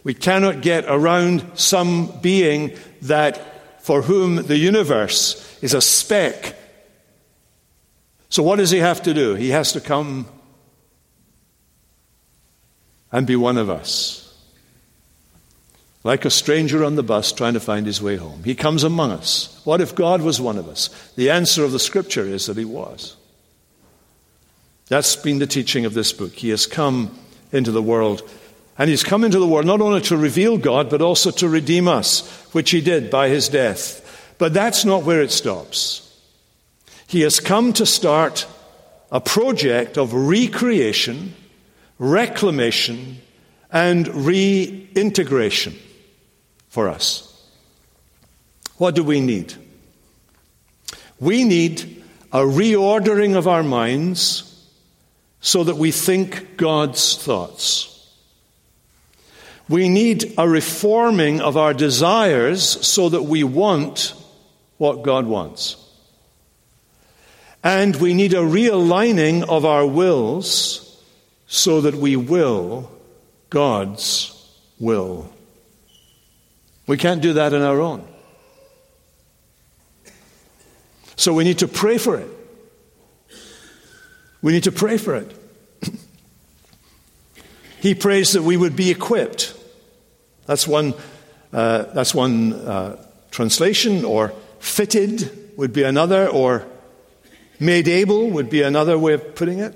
We 0.03 0.13
cannot 0.13 0.61
get 0.61 0.85
around 0.87 1.45
some 1.55 2.19
being 2.21 2.75
that 3.03 3.83
for 3.83 4.01
whom 4.01 4.35
the 4.35 4.57
universe 4.57 5.59
is 5.61 5.73
a 5.73 5.81
speck. 5.81 6.55
So, 8.29 8.43
what 8.43 8.57
does 8.57 8.71
he 8.71 8.79
have 8.79 9.01
to 9.03 9.13
do? 9.13 9.35
He 9.35 9.49
has 9.49 9.73
to 9.73 9.81
come 9.81 10.27
and 13.11 13.27
be 13.27 13.35
one 13.35 13.57
of 13.57 13.69
us. 13.69 14.27
Like 16.03 16.25
a 16.25 16.31
stranger 16.31 16.83
on 16.83 16.95
the 16.95 17.03
bus 17.03 17.31
trying 17.31 17.53
to 17.53 17.59
find 17.59 17.85
his 17.85 18.01
way 18.01 18.15
home. 18.15 18.43
He 18.43 18.55
comes 18.55 18.83
among 18.83 19.11
us. 19.11 19.61
What 19.65 19.81
if 19.81 19.93
God 19.93 20.21
was 20.21 20.41
one 20.41 20.57
of 20.57 20.67
us? 20.67 20.89
The 21.15 21.29
answer 21.29 21.63
of 21.63 21.71
the 21.71 21.79
scripture 21.79 22.25
is 22.25 22.47
that 22.47 22.57
he 22.57 22.65
was. 22.65 23.15
That's 24.87 25.15
been 25.15 25.39
the 25.39 25.47
teaching 25.47 25.85
of 25.85 25.93
this 25.93 26.11
book. 26.11 26.33
He 26.33 26.49
has 26.49 26.65
come 26.65 27.17
into 27.51 27.71
the 27.71 27.81
world. 27.81 28.27
And 28.77 28.89
he's 28.89 29.03
come 29.03 29.23
into 29.23 29.39
the 29.39 29.47
world 29.47 29.65
not 29.65 29.81
only 29.81 30.01
to 30.01 30.17
reveal 30.17 30.57
God, 30.57 30.89
but 30.89 31.01
also 31.01 31.31
to 31.31 31.49
redeem 31.49 31.87
us, 31.87 32.27
which 32.53 32.71
he 32.71 32.81
did 32.81 33.09
by 33.09 33.29
his 33.29 33.49
death. 33.49 34.35
But 34.37 34.53
that's 34.53 34.85
not 34.85 35.03
where 35.03 35.21
it 35.21 35.31
stops. 35.31 36.07
He 37.07 37.21
has 37.21 37.39
come 37.39 37.73
to 37.73 37.85
start 37.85 38.47
a 39.11 39.19
project 39.19 39.97
of 39.97 40.13
recreation, 40.13 41.35
reclamation, 41.99 43.17
and 43.71 44.07
reintegration 44.07 45.75
for 46.69 46.87
us. 46.87 47.27
What 48.77 48.95
do 48.95 49.03
we 49.03 49.19
need? 49.19 49.53
We 51.19 51.43
need 51.43 52.03
a 52.31 52.39
reordering 52.39 53.35
of 53.35 53.47
our 53.47 53.61
minds 53.61 54.50
so 55.41 55.63
that 55.63 55.75
we 55.75 55.91
think 55.91 56.55
God's 56.55 57.17
thoughts. 57.17 57.87
We 59.67 59.89
need 59.89 60.33
a 60.37 60.47
reforming 60.47 61.41
of 61.41 61.57
our 61.57 61.73
desires 61.73 62.63
so 62.63 63.09
that 63.09 63.23
we 63.23 63.43
want 63.43 64.13
what 64.77 65.01
God 65.01 65.25
wants. 65.25 65.77
And 67.63 67.95
we 67.95 68.13
need 68.13 68.33
a 68.33 68.37
realigning 68.37 69.47
of 69.47 69.65
our 69.65 69.85
wills 69.85 71.01
so 71.47 71.81
that 71.81 71.95
we 71.95 72.15
will 72.15 72.91
God's 73.49 74.33
will. 74.79 75.31
We 76.87 76.97
can't 76.97 77.21
do 77.21 77.33
that 77.33 77.53
on 77.53 77.61
our 77.61 77.79
own. 77.79 78.07
So 81.15 81.33
we 81.33 81.43
need 81.43 81.59
to 81.59 81.67
pray 81.67 81.97
for 81.97 82.17
it. 82.17 82.40
We 84.41 84.53
need 84.53 84.63
to 84.63 84.71
pray 84.71 84.97
for 84.97 85.15
it. 85.15 85.31
he 87.79 87.95
prays 87.95 88.33
that 88.33 88.43
we 88.43 88.57
would 88.57 88.75
be 88.75 88.89
equipped. 88.89 89.53
That's 90.45 90.67
one, 90.67 90.93
uh, 91.53 91.83
that's 91.93 92.15
one 92.15 92.53
uh, 92.53 93.05
translation, 93.29 94.03
or 94.03 94.33
fitted 94.59 95.53
would 95.57 95.73
be 95.73 95.83
another, 95.83 96.27
or 96.27 96.65
made 97.59 97.87
able 97.87 98.29
would 98.31 98.49
be 98.49 98.63
another 98.63 98.97
way 98.97 99.13
of 99.13 99.35
putting 99.35 99.59
it. 99.59 99.75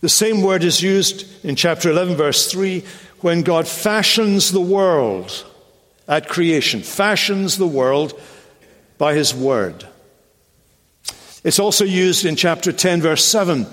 The 0.00 0.08
same 0.08 0.42
word 0.42 0.64
is 0.64 0.82
used 0.82 1.24
in 1.44 1.56
chapter 1.56 1.90
11, 1.90 2.16
verse 2.16 2.50
3, 2.50 2.84
when 3.20 3.42
God 3.42 3.66
fashions 3.66 4.52
the 4.52 4.60
world 4.60 5.46
at 6.06 6.28
creation, 6.28 6.82
fashions 6.82 7.56
the 7.56 7.66
world 7.66 8.20
by 8.98 9.14
his 9.14 9.34
word. 9.34 9.86
It's 11.44 11.58
also 11.58 11.84
used 11.84 12.24
in 12.24 12.36
chapter 12.36 12.72
10, 12.72 13.02
verse 13.02 13.22
7, 13.22 13.66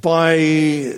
by 0.00 0.94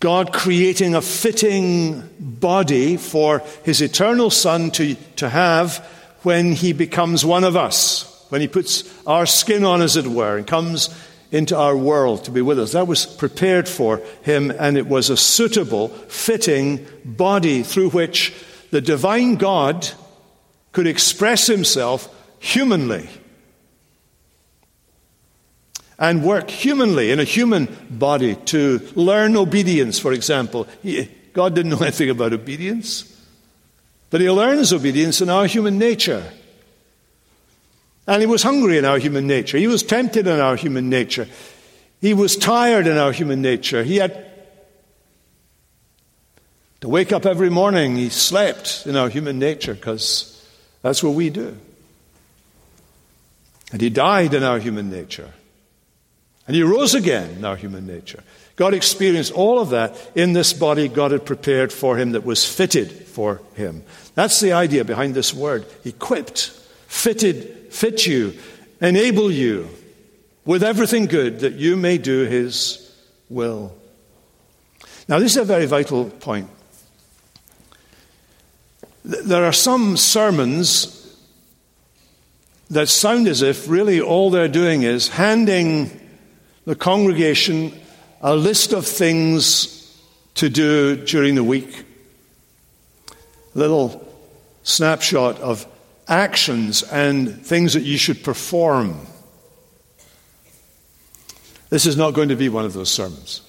God 0.00 0.34
creating 0.34 0.94
a 0.94 1.00
fitting 1.00 2.06
body 2.20 2.98
for 2.98 3.38
his 3.64 3.80
eternal 3.80 4.28
Son 4.28 4.70
to, 4.72 4.96
to 5.16 5.30
have 5.30 5.78
when 6.24 6.52
he 6.52 6.74
becomes 6.74 7.24
one 7.24 7.42
of 7.42 7.56
us, 7.56 8.26
when 8.28 8.42
he 8.42 8.48
puts 8.48 8.84
our 9.06 9.24
skin 9.24 9.64
on, 9.64 9.80
as 9.80 9.96
it 9.96 10.06
were, 10.06 10.36
and 10.36 10.46
comes 10.46 10.90
into 11.32 11.56
our 11.56 11.74
world 11.74 12.24
to 12.24 12.30
be 12.30 12.42
with 12.42 12.58
us. 12.58 12.72
That 12.72 12.86
was 12.86 13.06
prepared 13.06 13.66
for 13.66 14.02
him, 14.20 14.50
and 14.50 14.76
it 14.76 14.86
was 14.86 15.08
a 15.08 15.16
suitable, 15.16 15.88
fitting 15.88 16.86
body 17.02 17.62
through 17.62 17.90
which 17.90 18.34
the 18.70 18.82
divine 18.82 19.36
God 19.36 19.88
could 20.72 20.86
express 20.86 21.46
himself 21.46 22.14
humanly 22.40 23.08
and 26.00 26.24
work 26.24 26.48
humanly 26.48 27.10
in 27.10 27.20
a 27.20 27.24
human 27.24 27.68
body 27.90 28.34
to 28.46 28.80
learn 28.94 29.36
obedience, 29.36 29.98
for 29.98 30.14
example. 30.14 30.66
He, 30.82 31.08
God 31.34 31.54
didn't 31.54 31.70
know 31.70 31.78
anything 31.82 32.08
about 32.08 32.32
obedience, 32.32 33.04
but 34.08 34.22
He 34.22 34.30
learns 34.30 34.72
obedience 34.72 35.20
in 35.20 35.28
our 35.28 35.46
human 35.46 35.78
nature. 35.78 36.32
And 38.06 38.22
He 38.22 38.26
was 38.26 38.42
hungry 38.42 38.78
in 38.78 38.86
our 38.86 38.98
human 38.98 39.26
nature. 39.26 39.58
He 39.58 39.66
was 39.66 39.82
tempted 39.82 40.26
in 40.26 40.40
our 40.40 40.56
human 40.56 40.88
nature. 40.88 41.28
He 42.00 42.14
was 42.14 42.34
tired 42.34 42.86
in 42.86 42.96
our 42.96 43.12
human 43.12 43.42
nature. 43.42 43.84
He 43.84 43.96
had 43.96 44.26
to 46.80 46.88
wake 46.88 47.12
up 47.12 47.26
every 47.26 47.50
morning. 47.50 47.96
He 47.96 48.08
slept 48.08 48.86
in 48.86 48.96
our 48.96 49.10
human 49.10 49.38
nature 49.38 49.74
because 49.74 50.42
that's 50.80 51.02
what 51.02 51.12
we 51.12 51.28
do. 51.28 51.58
And 53.70 53.82
He 53.82 53.90
died 53.90 54.32
in 54.32 54.42
our 54.42 54.58
human 54.58 54.90
nature. 54.90 55.34
And 56.50 56.56
he 56.56 56.64
rose 56.64 56.96
again 56.96 57.30
in 57.36 57.44
our 57.44 57.54
human 57.54 57.86
nature. 57.86 58.24
God 58.56 58.74
experienced 58.74 59.30
all 59.30 59.60
of 59.60 59.70
that 59.70 59.96
in 60.16 60.32
this 60.32 60.52
body 60.52 60.88
God 60.88 61.12
had 61.12 61.24
prepared 61.24 61.72
for 61.72 61.96
him 61.96 62.10
that 62.10 62.24
was 62.24 62.44
fitted 62.44 62.90
for 62.90 63.40
him. 63.54 63.84
That's 64.16 64.40
the 64.40 64.52
idea 64.54 64.84
behind 64.84 65.14
this 65.14 65.32
word 65.32 65.64
equipped, 65.84 66.50
fitted, 66.88 67.72
fit 67.72 68.04
you, 68.04 68.36
enable 68.80 69.30
you 69.30 69.68
with 70.44 70.64
everything 70.64 71.06
good 71.06 71.38
that 71.38 71.52
you 71.52 71.76
may 71.76 71.98
do 71.98 72.24
his 72.24 72.96
will. 73.28 73.72
Now, 75.06 75.20
this 75.20 75.36
is 75.36 75.42
a 75.42 75.44
very 75.44 75.66
vital 75.66 76.10
point. 76.10 76.50
There 79.04 79.44
are 79.44 79.52
some 79.52 79.96
sermons 79.96 81.16
that 82.70 82.88
sound 82.88 83.28
as 83.28 83.40
if 83.40 83.68
really 83.68 84.00
all 84.00 84.30
they're 84.30 84.48
doing 84.48 84.82
is 84.82 85.10
handing 85.10 85.99
the 86.64 86.74
congregation 86.74 87.72
a 88.20 88.36
list 88.36 88.72
of 88.72 88.86
things 88.86 89.98
to 90.34 90.48
do 90.48 90.96
during 90.96 91.34
the 91.34 91.44
week. 91.44 91.84
A 93.54 93.58
little 93.58 94.06
snapshot 94.62 95.38
of 95.40 95.66
actions 96.06 96.82
and 96.82 97.44
things 97.44 97.72
that 97.72 97.82
you 97.82 97.96
should 97.96 98.22
perform. 98.22 99.06
This 101.70 101.86
is 101.86 101.96
not 101.96 102.12
going 102.12 102.28
to 102.28 102.36
be 102.36 102.48
one 102.48 102.64
of 102.64 102.72
those 102.72 102.90
sermons. 102.90 103.42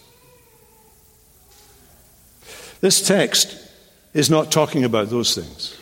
This 2.80 3.06
text 3.06 3.58
is 4.13 4.30
not 4.30 4.52
talking 4.52 4.84
about 4.84 5.10
those 5.10 5.36
things. 5.36 5.78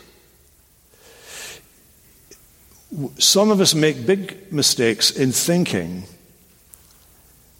Some 3.18 3.50
of 3.50 3.60
us 3.60 3.74
make 3.74 4.04
big 4.04 4.52
mistakes 4.52 5.10
in 5.10 5.32
thinking 5.32 6.04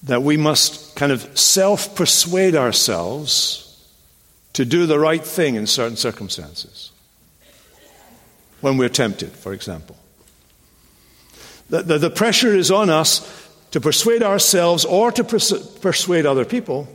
that 0.04 0.22
we 0.22 0.36
must 0.36 0.96
kind 0.96 1.12
of 1.12 1.38
self 1.38 1.94
persuade 1.94 2.54
ourselves 2.54 3.66
to 4.54 4.64
do 4.64 4.86
the 4.86 4.98
right 4.98 5.24
thing 5.24 5.54
in 5.54 5.66
certain 5.66 5.96
circumstances. 5.96 6.90
When 8.60 8.76
we're 8.76 8.88
tempted, 8.88 9.30
for 9.30 9.52
example. 9.52 9.96
The, 11.70 11.82
the, 11.82 11.98
the 11.98 12.10
pressure 12.10 12.54
is 12.54 12.70
on 12.70 12.90
us 12.90 13.48
to 13.70 13.80
persuade 13.80 14.22
ourselves 14.22 14.84
or 14.84 15.12
to 15.12 15.24
pers- 15.24 15.78
persuade 15.78 16.26
other 16.26 16.44
people, 16.44 16.88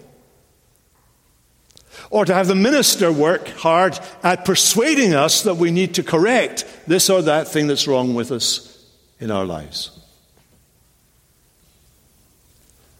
or 2.09 2.25
to 2.25 2.33
have 2.33 2.47
the 2.47 2.55
minister 2.55 3.11
work 3.11 3.47
hard 3.47 3.97
at 4.21 4.45
persuading 4.45 5.13
us 5.13 5.43
that 5.43 5.55
we 5.55 5.71
need 5.71 5.95
to 5.95 6.03
correct 6.03 6.65
this 6.87 7.09
or 7.09 7.21
that 7.23 7.47
thing 7.47 7.67
that's 7.67 7.87
wrong 7.87 8.13
with 8.13 8.31
us 8.31 8.85
in 9.19 9.31
our 9.31 9.45
lives. 9.45 9.91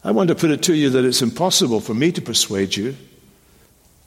I 0.05 0.11
want 0.11 0.27
to 0.27 0.35
put 0.35 0.51
it 0.51 0.61
to 0.63 0.75
you 0.75 0.91
that 0.91 1.03
it's 1.03 1.23
impossible 1.23 1.81
for 1.81 1.95
me 1.95 2.11
to 2.11 2.21
persuade 2.21 2.75
you, 2.75 2.95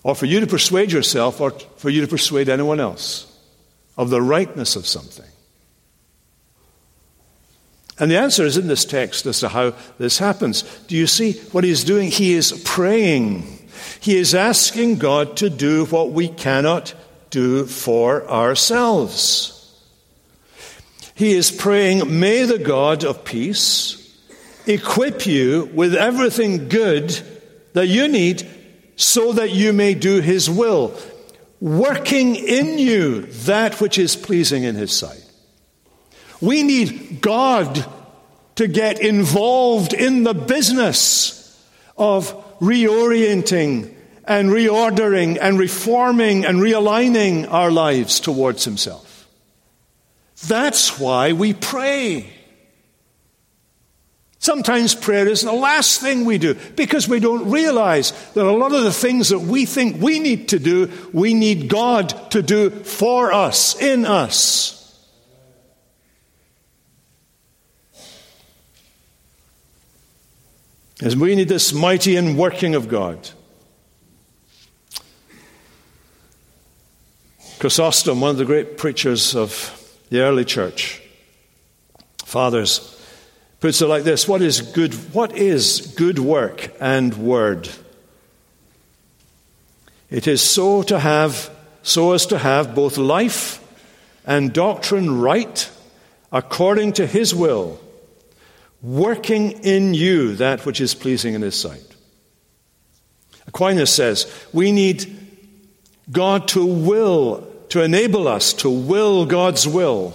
or 0.04 0.14
for 0.14 0.26
you 0.26 0.38
to 0.38 0.46
persuade 0.46 0.92
yourself, 0.92 1.40
or 1.40 1.50
for 1.50 1.90
you 1.90 2.00
to 2.02 2.06
persuade 2.06 2.48
anyone 2.48 2.78
else 2.78 3.26
of 3.96 4.08
the 4.08 4.22
rightness 4.22 4.76
of 4.76 4.87
something. 4.87 5.26
And 7.98 8.12
the 8.12 8.16
answer 8.16 8.44
is 8.44 8.56
in 8.56 8.68
this 8.68 8.84
text 8.84 9.26
as 9.26 9.40
to 9.40 9.48
how 9.48 9.74
this 9.98 10.18
happens. 10.18 10.62
Do 10.87 10.96
you 10.96 11.08
see 11.08 11.32
what 11.50 11.64
he's 11.64 11.82
doing? 11.82 12.12
He 12.12 12.34
is 12.34 12.52
praying. 12.64 13.42
He 13.98 14.16
is 14.16 14.37
asking 14.37 14.98
God 14.98 15.37
to 15.38 15.50
do 15.50 15.84
what 15.87 16.12
we 16.12 16.28
cannot 16.28 16.94
do 17.30 17.66
for 17.66 18.24
ourselves. 18.30 19.54
He 21.16 21.32
is 21.32 21.50
praying, 21.50 22.20
May 22.20 22.44
the 22.44 22.61
God 22.61 23.02
of 23.02 23.24
peace 23.24 23.97
equip 24.68 25.26
you 25.26 25.70
with 25.74 25.94
everything 25.94 26.68
good 26.68 27.18
that 27.72 27.87
you 27.87 28.09
need 28.09 28.46
so 28.96 29.33
that 29.33 29.50
you 29.50 29.72
may 29.72 29.94
do 29.94 30.20
His 30.20 30.50
will, 30.50 30.94
working 31.61 32.37
in 32.37 32.78
you 32.78 33.22
that 33.22 33.81
which 33.81 33.98
is 33.98 34.16
pleasing 34.16 34.64
in 34.64 34.74
His 34.74 34.92
sight. 34.92 35.24
We 36.40 36.62
need 36.62 37.20
God 37.20 37.85
to 38.57 38.66
get 38.68 39.00
involved 39.00 39.92
in 39.92 40.24
the 40.24 40.35
business 40.35 41.35
of 41.96 42.33
reorienting 42.61 43.94
and 44.24 44.50
reordering 44.50 45.38
and 45.40 45.59
reforming 45.59 46.44
and 46.44 46.59
realigning 46.59 47.50
our 47.50 47.70
lives 47.70 48.20
towards 48.20 48.64
Himself. 48.64 49.28
That's 50.46 50.98
why 51.00 51.33
we 51.33 51.54
pray. 51.54 52.33
Sometimes 54.40 54.94
prayer 54.94 55.27
is 55.27 55.42
the 55.42 55.53
last 55.53 56.01
thing 56.01 56.24
we 56.24 56.38
do 56.38 56.55
because 56.77 57.09
we 57.09 57.18
don't 57.18 57.51
realize 57.51 58.12
that 58.35 58.44
a 58.44 58.53
lot 58.53 58.72
of 58.72 58.85
the 58.85 58.92
things 58.92 59.31
that 59.31 59.40
we 59.40 59.66
think 59.66 60.01
we 60.01 60.20
need 60.20 60.48
to 60.51 60.61
do, 60.61 60.90
we 61.12 61.35
need 61.35 61.68
God 61.68 62.31
to 62.31 62.40
do 62.40 62.70
for 62.70 63.33
us, 63.33 63.81
in 63.81 64.07
us. 64.07 64.77
As 71.02 71.17
we 71.17 71.35
need 71.35 71.48
this 71.48 71.73
mighty 71.73 72.17
and 72.17 72.38
working 72.38 72.75
of 72.75 72.88
God. 72.88 73.31
Chrysostom, 77.58 78.21
one 78.21 78.31
of 78.31 78.37
the 78.37 78.44
great 78.44 78.79
preachers 78.79 79.35
of 79.35 79.75
the 80.10 80.21
early 80.21 80.44
church, 80.44 81.02
fathers, 82.25 82.98
puts 83.61 83.83
it 83.83 83.87
like 83.87 84.04
this 84.04 84.29
What 84.29 84.42
is 84.42 84.61
good, 84.61 84.94
what 85.15 85.37
is 85.37 85.94
good 85.96 86.19
work 86.19 86.71
and 86.81 87.15
word? 87.15 87.69
It 90.11 90.27
is 90.27 90.40
so 90.40 90.83
to 90.85 90.98
have, 90.98 91.50
so 91.83 92.13
as 92.13 92.27
to 92.27 92.38
have 92.38 92.75
both 92.75 92.96
life 92.96 93.63
and 94.27 94.52
doctrine 94.52 95.21
right 95.21 95.71
according 96.33 96.94
to 96.94 97.06
his 97.06 97.35
will, 97.35 97.81
working 98.83 99.50
in 99.50 99.94
you 99.94 100.35
that 100.37 100.65
which 100.65 100.81
is 100.81 100.94
pleasing 100.94 101.35
in 101.35 101.42
his 101.42 101.59
sight. 101.59 101.85
Aquinas 103.46 103.92
says 103.92 104.31
we 104.52 104.73
need 104.73 105.15
God 106.11 106.48
to 106.48 106.65
will, 106.65 107.46
to 107.71 107.83
enable 107.83 108.29
us 108.29 108.54
to 108.54 108.71
will 108.71 109.27
God's 109.27 109.67
will 109.67 110.15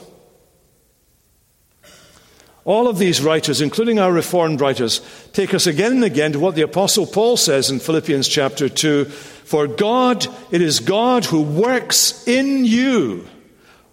All 2.66 2.88
of 2.88 2.97
these 2.97 3.22
writers, 3.22 3.59
including 3.59 3.99
our 3.99 4.11
Reformed 4.11 4.61
writers, 4.61 5.01
take 5.34 5.53
us 5.53 5.68
again 5.68 5.91
and 5.91 6.03
again 6.03 6.32
to 6.32 6.39
what 6.39 6.55
the 6.55 6.61
Apostle 6.61 7.05
Paul 7.05 7.36
says 7.36 7.70
in 7.70 7.80
Philippians 7.80 8.28
chapter 8.28 8.70
2 8.70 9.05
For 9.05 9.68
God, 9.68 10.26
it 10.49 10.61
is 10.61 10.80
God 10.80 11.26
who 11.26 11.41
works 11.41 12.26
in 12.26 12.64
you 12.64 13.28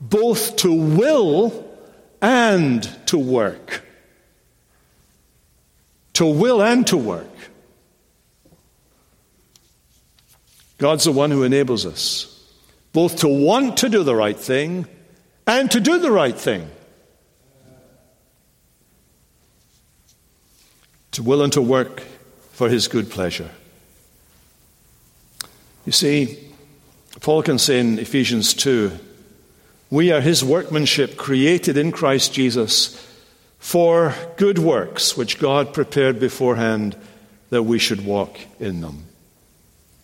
both 0.00 0.56
to 0.56 0.72
will 0.72 1.68
and 2.22 2.82
to 3.06 3.18
work. 3.18 3.84
To 6.14 6.26
will 6.26 6.62
and 6.62 6.86
to 6.86 6.96
work. 6.96 7.26
God's 10.78 11.04
the 11.04 11.12
one 11.12 11.30
who 11.30 11.42
enables 11.42 11.84
us 11.84 12.30
both 12.92 13.16
to 13.16 13.28
want 13.28 13.78
to 13.78 13.88
do 13.88 14.02
the 14.02 14.16
right 14.16 14.38
thing 14.38 14.86
and 15.46 15.70
to 15.70 15.80
do 15.80 15.98
the 15.98 16.10
right 16.10 16.36
thing. 16.36 16.68
To 21.20 21.24
will 21.24 21.50
to 21.50 21.60
work 21.60 22.00
for 22.52 22.70
his 22.70 22.88
good 22.88 23.10
pleasure. 23.10 23.50
You 25.84 25.92
see, 25.92 26.38
Paul 27.20 27.42
can 27.42 27.58
say 27.58 27.78
in 27.78 27.98
Ephesians 27.98 28.54
2 28.54 28.98
we 29.90 30.10
are 30.12 30.22
his 30.22 30.42
workmanship 30.42 31.18
created 31.18 31.76
in 31.76 31.92
Christ 31.92 32.32
Jesus 32.32 33.06
for 33.58 34.14
good 34.38 34.58
works 34.58 35.14
which 35.14 35.38
God 35.38 35.74
prepared 35.74 36.18
beforehand 36.18 36.96
that 37.50 37.64
we 37.64 37.78
should 37.78 38.06
walk 38.06 38.40
in 38.58 38.80
them. 38.80 39.04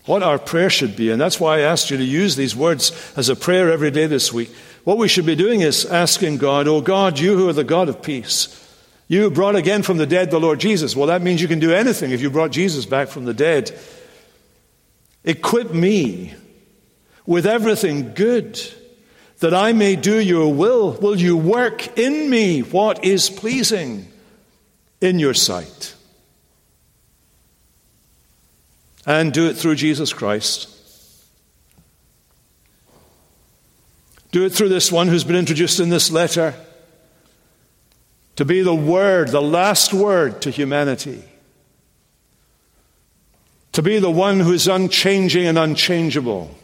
What 0.05 0.23
our 0.23 0.39
prayer 0.39 0.69
should 0.69 0.97
be, 0.97 1.11
and 1.11 1.19
that's 1.19 1.41
why 1.41 1.61
I 1.61 1.61
asked 1.61 1.91
you 1.91 1.97
to 1.97 2.05
use 2.05 2.37
these 2.37 2.55
words 2.55 2.93
as 3.17 3.31
a 3.31 3.37
prayer 3.37 3.73
every 3.73 3.91
day 3.91 4.07
this 4.07 4.35
week. 4.35 4.55
What 4.85 4.99
we 4.99 5.09
should 5.09 5.25
be 5.25 5.35
doing 5.35 5.63
is 5.63 5.87
asking 5.87 6.37
God, 6.37 6.69
Oh 6.69 6.83
God, 6.83 7.19
you 7.19 7.39
who 7.39 7.49
are 7.49 7.55
the 7.55 7.65
God 7.65 7.89
of 7.89 8.03
peace, 8.03 8.66
you 9.09 9.31
brought 9.31 9.55
again 9.55 9.83
from 9.83 9.99
the 9.99 10.07
dead 10.07 10.31
the 10.31 10.41
Lord 10.41 10.59
Jesus. 10.59 10.97
Well, 10.97 11.07
that 11.07 11.23
means 11.23 11.41
you 11.41 11.49
can 11.49 11.61
do 11.61 11.73
anything 11.73 12.11
if 12.11 12.21
you 12.21 12.31
brought 12.31 12.51
Jesus 12.51 12.87
back 12.87 13.09
from 13.09 13.25
the 13.25 13.35
dead. 13.35 13.77
Equip 15.25 15.73
me 15.73 16.35
with 17.25 17.47
everything 17.47 18.15
good 18.15 18.61
that 19.39 19.55
I 19.55 19.73
may 19.73 19.97
do 19.97 20.21
your 20.21 20.53
will. 20.53 20.93
Will 20.93 21.17
you 21.17 21.37
work 21.37 21.99
in 21.99 22.29
me 22.31 22.61
what 22.61 23.05
is 23.05 23.31
pleasing 23.31 24.09
in 25.01 25.19
your 25.19 25.35
sight? 25.35 25.95
And 29.05 29.33
do 29.33 29.49
it 29.49 29.57
through 29.57 29.77
Jesus 29.77 30.13
Christ. 30.13 30.73
Do 34.33 34.45
it 34.45 34.51
through 34.51 34.69
this 34.69 34.91
one 34.91 35.07
who's 35.07 35.23
been 35.23 35.37
introduced 35.37 35.79
in 35.79 35.91
this 35.91 36.11
letter 36.11 36.55
to 38.37 38.45
be 38.45 38.63
the 38.63 38.75
word, 38.75 39.29
the 39.29 39.43
last 39.43 39.93
word 39.93 40.43
to 40.43 40.51
humanity. 40.51 41.25
To 43.73 43.83
be 43.83 43.99
the 43.99 44.11
one 44.11 44.41
who 44.41 44.53
is 44.53 44.69
unchanging 44.69 45.47
and 45.47 45.59
unchangeable 45.59 46.55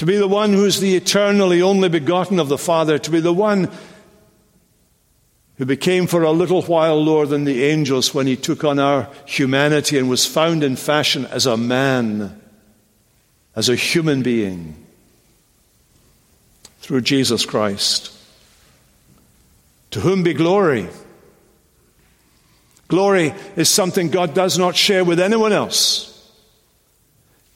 to 0.00 0.06
be 0.06 0.16
the 0.16 0.26
one 0.26 0.54
who's 0.54 0.80
the 0.80 0.96
eternally 0.96 1.60
only 1.60 1.90
begotten 1.90 2.38
of 2.38 2.48
the 2.48 2.56
Father, 2.56 2.98
to 2.98 3.10
be 3.10 3.20
the 3.20 3.34
one 3.34 3.70
who 5.58 5.66
became 5.66 6.06
for 6.06 6.22
a 6.22 6.30
little 6.30 6.62
while 6.62 7.04
lower 7.04 7.26
than 7.26 7.44
the 7.44 7.64
angels 7.64 8.14
when 8.14 8.26
he 8.26 8.34
took 8.34 8.64
on 8.64 8.78
our 8.78 9.10
humanity 9.26 9.98
and 9.98 10.08
was 10.08 10.24
found 10.24 10.64
in 10.64 10.74
fashion 10.74 11.26
as 11.26 11.44
a 11.44 11.58
man, 11.58 12.40
as 13.54 13.68
a 13.68 13.76
human 13.76 14.22
being, 14.22 14.86
through 16.80 17.02
Jesus 17.02 17.44
Christ. 17.44 18.10
To 19.90 20.00
whom 20.00 20.22
be 20.22 20.34
glory? 20.34 20.88
Glory 22.88 23.34
is 23.56 23.68
something 23.68 24.10
God 24.10 24.34
does 24.34 24.58
not 24.58 24.76
share 24.76 25.04
with 25.04 25.20
anyone 25.20 25.52
else. 25.52 26.06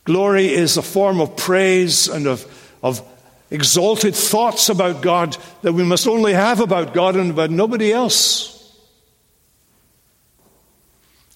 Glory 0.04 0.48
is 0.52 0.76
a 0.76 0.82
form 0.82 1.20
of 1.20 1.36
praise 1.36 2.08
and 2.08 2.26
of, 2.26 2.76
of 2.82 3.02
exalted 3.50 4.14
thoughts 4.14 4.68
about 4.68 5.02
God 5.02 5.36
that 5.62 5.72
we 5.72 5.82
must 5.82 6.06
only 6.06 6.34
have 6.34 6.60
about 6.60 6.92
God 6.92 7.16
and 7.16 7.30
about 7.30 7.50
nobody 7.50 7.92
else. 7.92 8.50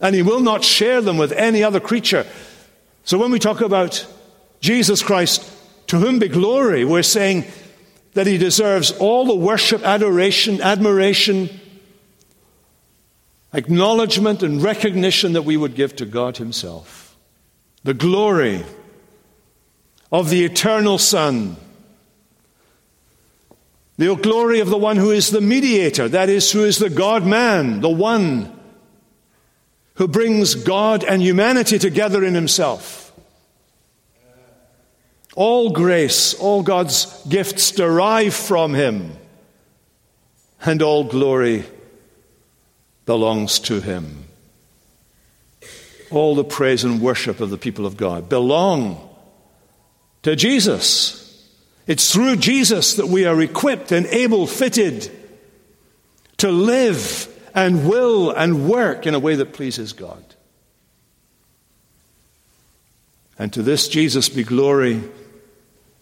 And 0.01 0.15
He 0.15 0.23
will 0.23 0.41
not 0.41 0.63
share 0.63 1.01
them 1.01 1.17
with 1.17 1.33
any 1.33 1.63
other 1.65 1.81
creature. 1.81 2.27
So 3.05 3.19
when 3.19 3.33
we 3.33 3.39
talk 3.39 3.61
about 3.61 4.07
Jesus 4.61 5.03
Christ, 5.03 5.51
to 5.89 5.99
whom 5.99 6.19
be 6.19 6.29
glory, 6.29 6.85
we're 6.85 7.03
saying 7.03 7.45
that 8.15 8.27
He 8.27 8.39
deserves 8.39 8.91
all 8.93 9.25
the 9.25 9.35
worship, 9.35 9.83
adoration, 9.83 10.61
admiration, 10.61 11.49
acknowledgement, 13.53 14.43
and 14.43 14.63
recognition 14.63 15.33
that 15.33 15.43
we 15.43 15.57
would 15.57 15.75
give 15.75 15.97
to 15.97 16.07
God 16.07 16.37
Himself 16.37 17.17
the 17.85 17.95
glory 17.95 18.65
of 20.11 20.31
the 20.31 20.45
eternal 20.45 20.99
Son, 20.99 21.57
the 23.97 24.15
glory 24.15 24.61
of 24.61 24.69
the 24.69 24.79
one 24.79 24.97
who 24.97 25.11
is 25.11 25.31
the 25.31 25.41
mediator, 25.41 26.09
that 26.09 26.29
is, 26.29 26.51
who 26.53 26.65
is 26.65 26.79
the 26.79 26.91
God 26.91 27.27
man, 27.27 27.81
the 27.81 27.89
one 27.89 28.59
who 29.95 30.07
brings 30.07 30.55
God 30.55 31.03
and 31.03 31.21
humanity 31.21 31.79
together 31.79 32.25
in 32.25 32.35
himself. 32.35 33.08
All 35.39 35.71
grace, 35.71 36.35
all 36.35 36.65
God's 36.65 37.07
gifts 37.29 37.71
derive 37.71 38.35
from 38.35 38.75
him, 38.75 39.13
and 40.65 40.83
all 40.83 41.05
glory 41.05 41.65
belongs 43.07 43.61
to 43.61 43.81
him 43.81 44.25
all 46.11 46.35
the 46.35 46.45
praise 46.45 46.85
and 46.85 47.01
worship 47.01 47.41
of 47.41 47.51
the 47.51 47.59
people 47.59 47.87
of 47.87 47.97
God 47.97 48.29
belong 48.29 49.09
to 50.23 50.35
Jesus. 50.37 51.25
It's 51.87 52.13
through 52.13 52.37
Jesus 52.37 52.95
that 52.95 53.09
we 53.09 53.25
are 53.25 53.41
equipped 53.41 53.93
and 53.93 54.07
able, 54.07 54.47
fitted 54.47 55.11
to 56.39 56.51
live 56.51 57.29
and 57.55 57.89
will 57.89 58.31
and 58.31 58.69
work 58.69 59.07
in 59.07 59.15
a 59.15 59.19
way 59.19 59.35
that 59.37 59.53
pleases 59.53 59.93
God. 59.93 60.23
And 63.39 63.53
to 63.53 63.63
this 63.63 63.89
Jesus 63.89 64.29
be 64.29 64.43
glory 64.43 65.03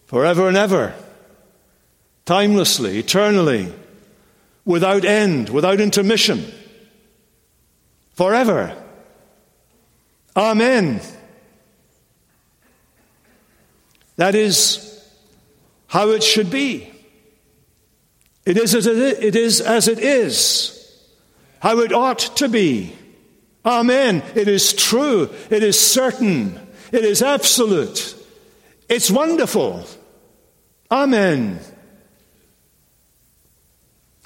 forever 0.07 0.47
and 0.47 0.57
ever, 0.57 0.93
timelessly, 2.25 2.97
eternally, 2.97 3.71
without 4.65 5.05
end, 5.05 5.49
without 5.49 5.79
intermission, 5.79 6.43
forever. 8.13 8.75
Amen. 10.35 10.99
That 14.17 14.33
is 14.33 15.05
how 15.87 16.09
it 16.09 16.23
should 16.23 16.49
be. 16.49 16.91
It 18.45 18.57
is 18.57 18.73
as 18.75 18.87
it 18.87 19.35
is, 19.35 19.61
as 19.61 19.87
it 19.87 19.99
is, 19.99 20.73
how 21.59 21.79
it 21.79 21.91
ought 21.91 22.19
to 22.37 22.47
be. 22.47 22.93
Amen. 23.65 24.23
It 24.35 24.47
is 24.47 24.71
true. 24.73 25.29
It 25.49 25.63
is 25.63 25.79
certain. 25.79 26.59
It 26.91 27.03
is 27.03 27.21
absolute. 27.21 28.15
It's 28.87 29.11
wonderful. 29.11 29.85
Amen. 30.89 31.59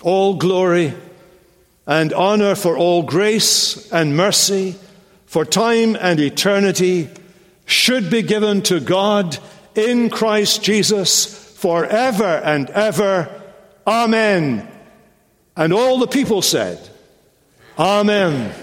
All 0.01 0.35
glory 0.35 0.93
and 1.87 2.13
honor 2.13 2.55
for 2.55 2.77
all 2.77 3.03
grace 3.03 3.91
and 3.91 4.15
mercy 4.15 4.75
for 5.25 5.45
time 5.45 5.95
and 5.95 6.19
eternity 6.19 7.09
should 7.65 8.09
be 8.09 8.21
given 8.21 8.61
to 8.63 8.79
God 8.79 9.37
in 9.75 10.09
Christ 10.09 10.61
Jesus 10.61 11.57
forever 11.57 12.41
and 12.43 12.69
ever. 12.69 13.41
Amen. 13.87 14.67
And 15.55 15.73
all 15.73 15.99
the 15.99 16.07
people 16.07 16.41
said, 16.41 16.79
Amen. 17.77 18.53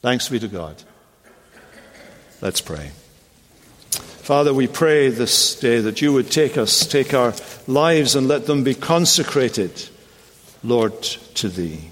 Thanks 0.00 0.28
be 0.28 0.38
to 0.38 0.48
God. 0.48 0.82
Let's 2.40 2.60
pray. 2.60 2.92
Father, 4.28 4.52
we 4.52 4.66
pray 4.66 5.08
this 5.08 5.58
day 5.58 5.80
that 5.80 6.02
you 6.02 6.12
would 6.12 6.30
take 6.30 6.58
us, 6.58 6.84
take 6.86 7.14
our 7.14 7.32
lives, 7.66 8.14
and 8.14 8.28
let 8.28 8.44
them 8.44 8.62
be 8.62 8.74
consecrated, 8.74 9.88
Lord, 10.62 11.00
to 11.00 11.48
Thee. 11.48 11.88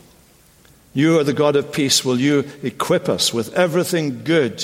You 0.93 1.18
are 1.18 1.24
the 1.24 1.32
God 1.32 1.57
of 1.57 1.72
peace. 1.72 2.05
Will 2.05 2.20
you 2.20 2.45
equip 2.62 3.09
us 3.09 3.32
with 3.32 3.55
everything 3.55 4.22
good 4.22 4.62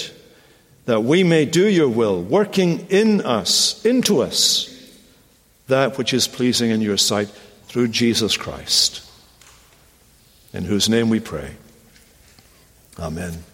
that 0.84 1.02
we 1.02 1.24
may 1.24 1.46
do 1.46 1.66
your 1.66 1.88
will, 1.88 2.22
working 2.22 2.80
in 2.90 3.22
us, 3.22 3.82
into 3.86 4.20
us, 4.20 4.68
that 5.68 5.96
which 5.96 6.12
is 6.12 6.28
pleasing 6.28 6.70
in 6.70 6.82
your 6.82 6.98
sight 6.98 7.28
through 7.68 7.88
Jesus 7.88 8.36
Christ, 8.36 9.00
in 10.52 10.64
whose 10.64 10.90
name 10.90 11.08
we 11.08 11.20
pray. 11.20 11.56
Amen. 12.98 13.44